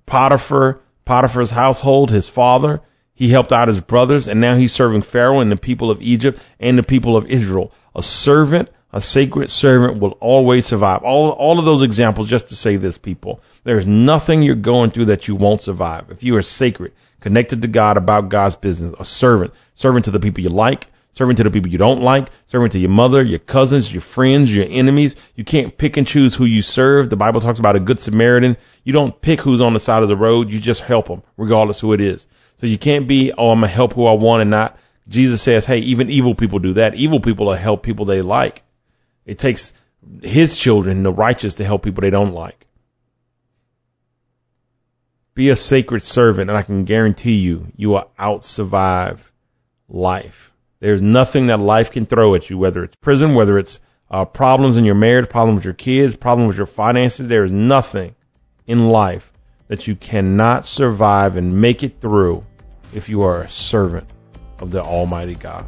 Potiphar, 0.05 0.79
Potiphar's 1.09 1.49
household, 1.49 2.11
his 2.11 2.29
father. 2.29 2.81
He 3.15 3.29
helped 3.29 3.51
out 3.51 3.67
his 3.67 3.81
brothers, 3.81 4.27
and 4.27 4.39
now 4.39 4.55
he's 4.55 4.71
serving 4.73 5.01
Pharaoh 5.01 5.39
and 5.39 5.51
the 5.51 5.57
people 5.57 5.89
of 5.89 6.03
Egypt 6.03 6.39
and 6.59 6.77
the 6.77 6.83
people 6.83 7.17
of 7.17 7.25
Israel. 7.25 7.73
A 7.95 8.03
servant, 8.03 8.69
a 8.93 9.01
sacred 9.01 9.49
servant 9.49 9.99
will 9.99 10.11
always 10.19 10.67
survive. 10.67 11.01
All, 11.01 11.31
all 11.31 11.57
of 11.57 11.65
those 11.65 11.81
examples 11.81 12.29
just 12.29 12.49
to 12.49 12.55
say 12.55 12.75
this, 12.75 12.99
people. 12.99 13.41
There's 13.63 13.87
nothing 13.87 14.43
you're 14.43 14.53
going 14.53 14.91
through 14.91 15.05
that 15.05 15.27
you 15.27 15.35
won't 15.35 15.63
survive. 15.63 16.11
If 16.11 16.23
you 16.23 16.35
are 16.35 16.43
sacred, 16.43 16.91
connected 17.21 17.63
to 17.63 17.67
God 17.67 17.97
about 17.97 18.29
God's 18.29 18.55
business, 18.55 18.93
a 18.99 19.03
servant, 19.03 19.55
servant 19.73 20.05
to 20.05 20.11
the 20.11 20.19
people 20.19 20.43
you 20.43 20.49
like, 20.49 20.85
serving 21.11 21.35
to 21.37 21.43
the 21.43 21.51
people 21.51 21.69
you 21.69 21.77
don't 21.77 22.01
like, 22.01 22.29
serving 22.45 22.69
to 22.69 22.79
your 22.79 22.89
mother, 22.89 23.23
your 23.23 23.39
cousins, 23.39 23.91
your 23.91 24.01
friends, 24.01 24.55
your 24.55 24.65
enemies. 24.69 25.15
You 25.35 25.43
can't 25.43 25.77
pick 25.77 25.97
and 25.97 26.07
choose 26.07 26.35
who 26.35 26.45
you 26.45 26.61
serve. 26.61 27.09
The 27.09 27.17
Bible 27.17 27.41
talks 27.41 27.59
about 27.59 27.75
a 27.75 27.79
good 27.79 27.99
Samaritan. 27.99 28.57
You 28.83 28.93
don't 28.93 29.19
pick 29.19 29.41
who's 29.41 29.61
on 29.61 29.73
the 29.73 29.79
side 29.79 30.03
of 30.03 30.09
the 30.09 30.17
road. 30.17 30.51
You 30.51 30.59
just 30.59 30.81
help 30.81 31.07
them, 31.07 31.23
regardless 31.37 31.79
who 31.79 31.93
it 31.93 32.01
is. 32.01 32.27
So 32.57 32.67
you 32.67 32.77
can't 32.77 33.07
be, 33.07 33.31
oh, 33.31 33.51
I'm 33.51 33.57
gonna 33.59 33.67
help 33.67 33.93
who 33.93 34.05
I 34.05 34.13
want 34.13 34.41
and 34.41 34.51
not. 34.51 34.77
Jesus 35.07 35.41
says, 35.41 35.65
hey, 35.65 35.79
even 35.79 36.09
evil 36.09 36.35
people 36.35 36.59
do 36.59 36.73
that. 36.73 36.95
Evil 36.95 37.19
people 37.19 37.47
will 37.47 37.53
help 37.53 37.83
people 37.83 38.05
they 38.05 38.21
like. 38.21 38.61
It 39.25 39.39
takes 39.39 39.73
his 40.21 40.55
children, 40.55 41.03
the 41.03 41.11
righteous, 41.11 41.55
to 41.55 41.63
help 41.63 41.83
people 41.83 42.01
they 42.01 42.09
don't 42.09 42.33
like. 42.33 42.65
Be 45.33 45.49
a 45.49 45.55
sacred 45.55 46.03
servant, 46.03 46.49
and 46.49 46.57
I 46.57 46.63
can 46.63 46.83
guarantee 46.83 47.35
you, 47.35 47.67
you 47.75 47.89
will 47.89 48.11
out 48.17 48.43
survive 48.43 49.31
life. 49.87 50.48
There's 50.79 51.01
nothing 51.01 51.47
that 51.47 51.59
life 51.59 51.91
can 51.91 52.05
throw 52.05 52.35
at 52.35 52.49
you, 52.49 52.57
whether 52.57 52.83
it's 52.83 52.95
prison, 52.95 53.35
whether 53.35 53.59
it's 53.59 53.79
uh, 54.09 54.25
problems 54.25 54.77
in 54.77 54.85
your 54.85 54.95
marriage, 54.95 55.29
problems 55.29 55.57
with 55.57 55.65
your 55.65 55.73
kids, 55.73 56.15
problems 56.15 56.49
with 56.49 56.57
your 56.57 56.65
finances. 56.65 57.27
There 57.27 57.43
is 57.43 57.51
nothing 57.51 58.15
in 58.65 58.89
life 58.89 59.31
that 59.67 59.87
you 59.87 59.95
cannot 59.95 60.65
survive 60.65 61.35
and 61.35 61.61
make 61.61 61.83
it 61.83 61.99
through 61.99 62.45
if 62.93 63.09
you 63.09 63.23
are 63.23 63.41
a 63.41 63.49
servant 63.49 64.09
of 64.59 64.71
the 64.71 64.81
Almighty 64.81 65.35
God. 65.35 65.65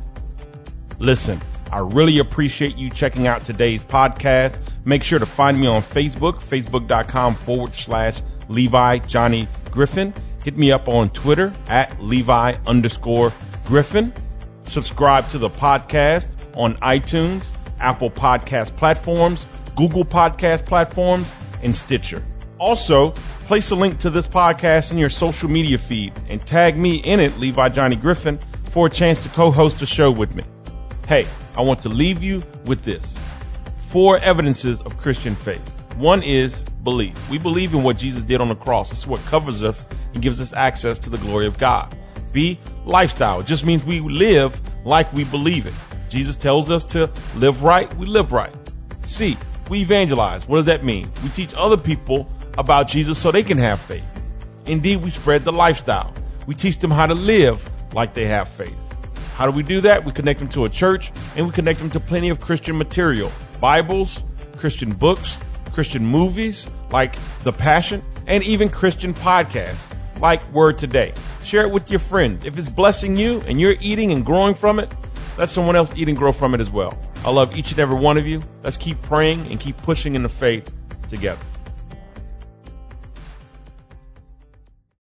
Listen, 0.97 1.41
I 1.71 1.79
really 1.79 2.19
appreciate 2.19 2.77
you 2.77 2.89
checking 2.89 3.27
out 3.27 3.45
today's 3.45 3.83
podcast. 3.83 4.59
Make 4.85 5.03
sure 5.03 5.19
to 5.19 5.25
find 5.25 5.59
me 5.59 5.67
on 5.67 5.81
Facebook, 5.81 6.41
facebook.com 6.41 7.35
forward 7.35 7.75
slash 7.75 8.21
Levy 8.49 8.99
Johnny 9.07 9.47
Griffin. 9.71 10.13
hit 10.43 10.57
me 10.57 10.71
up 10.71 10.89
on 10.89 11.09
Twitter 11.09 11.53
at 11.67 12.01
Levy 12.01 12.57
underscore 12.65 13.31
Griffin. 13.65 14.13
Subscribe 14.63 15.29
to 15.29 15.37
the 15.37 15.49
podcast 15.49 16.27
on 16.55 16.75
iTunes, 16.75 17.49
Apple 17.79 18.11
Podcast 18.11 18.75
platforms, 18.75 19.45
Google 19.75 20.05
Podcast 20.05 20.65
platforms, 20.65 21.33
and 21.63 21.75
Stitcher. 21.75 22.23
Also, 22.57 23.11
place 23.47 23.71
a 23.71 23.75
link 23.75 23.99
to 23.99 24.09
this 24.09 24.27
podcast 24.27 24.91
in 24.91 24.97
your 24.97 25.09
social 25.09 25.49
media 25.49 25.77
feed 25.77 26.13
and 26.29 26.45
tag 26.45 26.77
me 26.77 26.97
in 26.97 27.19
it, 27.19 27.37
Levy 27.39 27.69
Johnny 27.71 27.95
Griffin, 27.95 28.39
for 28.65 28.87
a 28.87 28.89
chance 28.89 29.19
to 29.23 29.29
co-host 29.29 29.81
a 29.81 29.85
show 29.85 30.11
with 30.11 30.33
me. 30.35 30.43
Hey, 31.07 31.27
I 31.57 31.63
want 31.63 31.81
to 31.81 31.89
leave 31.89 32.23
you 32.23 32.43
with 32.65 32.83
this. 32.83 33.17
Four 33.87 34.17
evidences 34.17 34.81
of 34.81 34.97
Christian 34.97 35.35
faith. 35.35 35.67
One 35.97 36.23
is 36.23 36.63
belief. 36.63 37.29
We 37.29 37.37
believe 37.37 37.73
in 37.73 37.83
what 37.83 37.97
Jesus 37.97 38.23
did 38.23 38.39
on 38.39 38.47
the 38.47 38.55
cross. 38.55 38.93
Is 38.93 39.05
what 39.05 39.19
covers 39.25 39.61
us 39.61 39.85
and 40.13 40.21
gives 40.21 40.39
us 40.39 40.53
access 40.53 40.99
to 40.99 41.09
the 41.09 41.17
glory 41.17 41.47
of 41.47 41.57
God. 41.57 41.93
B, 42.31 42.59
lifestyle. 42.85 43.41
It 43.41 43.47
just 43.47 43.65
means 43.65 43.83
we 43.83 43.99
live 43.99 44.59
like 44.85 45.13
we 45.13 45.23
believe 45.23 45.65
it. 45.65 45.73
Jesus 46.09 46.35
tells 46.35 46.69
us 46.69 46.85
to 46.85 47.09
live 47.35 47.63
right, 47.63 47.93
we 47.95 48.05
live 48.05 48.31
right. 48.31 48.53
C, 49.03 49.37
we 49.69 49.81
evangelize. 49.81 50.47
What 50.47 50.57
does 50.57 50.65
that 50.65 50.83
mean? 50.83 51.11
We 51.23 51.29
teach 51.29 51.53
other 51.55 51.77
people 51.77 52.31
about 52.57 52.87
Jesus 52.87 53.17
so 53.17 53.31
they 53.31 53.43
can 53.43 53.57
have 53.57 53.79
faith. 53.79 54.03
Indeed, 54.65 55.01
we 55.01 55.09
spread 55.09 55.43
the 55.43 55.51
lifestyle. 55.51 56.13
We 56.45 56.55
teach 56.55 56.77
them 56.79 56.91
how 56.91 57.07
to 57.07 57.15
live 57.15 57.67
like 57.93 58.13
they 58.13 58.25
have 58.25 58.49
faith. 58.49 58.75
How 59.35 59.49
do 59.49 59.55
we 59.55 59.63
do 59.63 59.81
that? 59.81 60.05
We 60.05 60.11
connect 60.11 60.39
them 60.39 60.49
to 60.49 60.65
a 60.65 60.69
church 60.69 61.11
and 61.35 61.47
we 61.47 61.51
connect 61.51 61.79
them 61.79 61.89
to 61.91 61.99
plenty 61.99 62.29
of 62.29 62.39
Christian 62.39 62.77
material 62.77 63.31
Bibles, 63.59 64.23
Christian 64.57 64.93
books, 64.93 65.39
Christian 65.71 66.05
movies 66.05 66.69
like 66.91 67.15
The 67.43 67.53
Passion, 67.53 68.03
and 68.27 68.43
even 68.43 68.69
Christian 68.69 69.13
podcasts 69.13 69.93
like 70.21 70.51
Word 70.53 70.77
Today. 70.77 71.13
Share 71.43 71.65
it 71.65 71.71
with 71.71 71.89
your 71.89 71.99
friends. 71.99 72.45
If 72.45 72.57
it's 72.57 72.69
blessing 72.69 73.17
you 73.17 73.41
and 73.47 73.59
you're 73.59 73.75
eating 73.81 74.11
and 74.11 74.25
growing 74.25 74.55
from 74.55 74.79
it, 74.79 74.89
let 75.37 75.49
someone 75.49 75.75
else 75.75 75.93
eat 75.95 76.07
and 76.07 76.17
grow 76.17 76.31
from 76.31 76.53
it 76.53 76.61
as 76.61 76.69
well. 76.69 76.97
I 77.25 77.31
love 77.31 77.57
each 77.57 77.71
and 77.71 77.79
every 77.79 77.97
one 77.97 78.17
of 78.17 78.27
you. 78.27 78.43
Let's 78.63 78.77
keep 78.77 79.01
praying 79.01 79.47
and 79.47 79.59
keep 79.59 79.77
pushing 79.77 80.15
in 80.15 80.23
the 80.23 80.29
faith 80.29 80.73
together. 81.09 81.41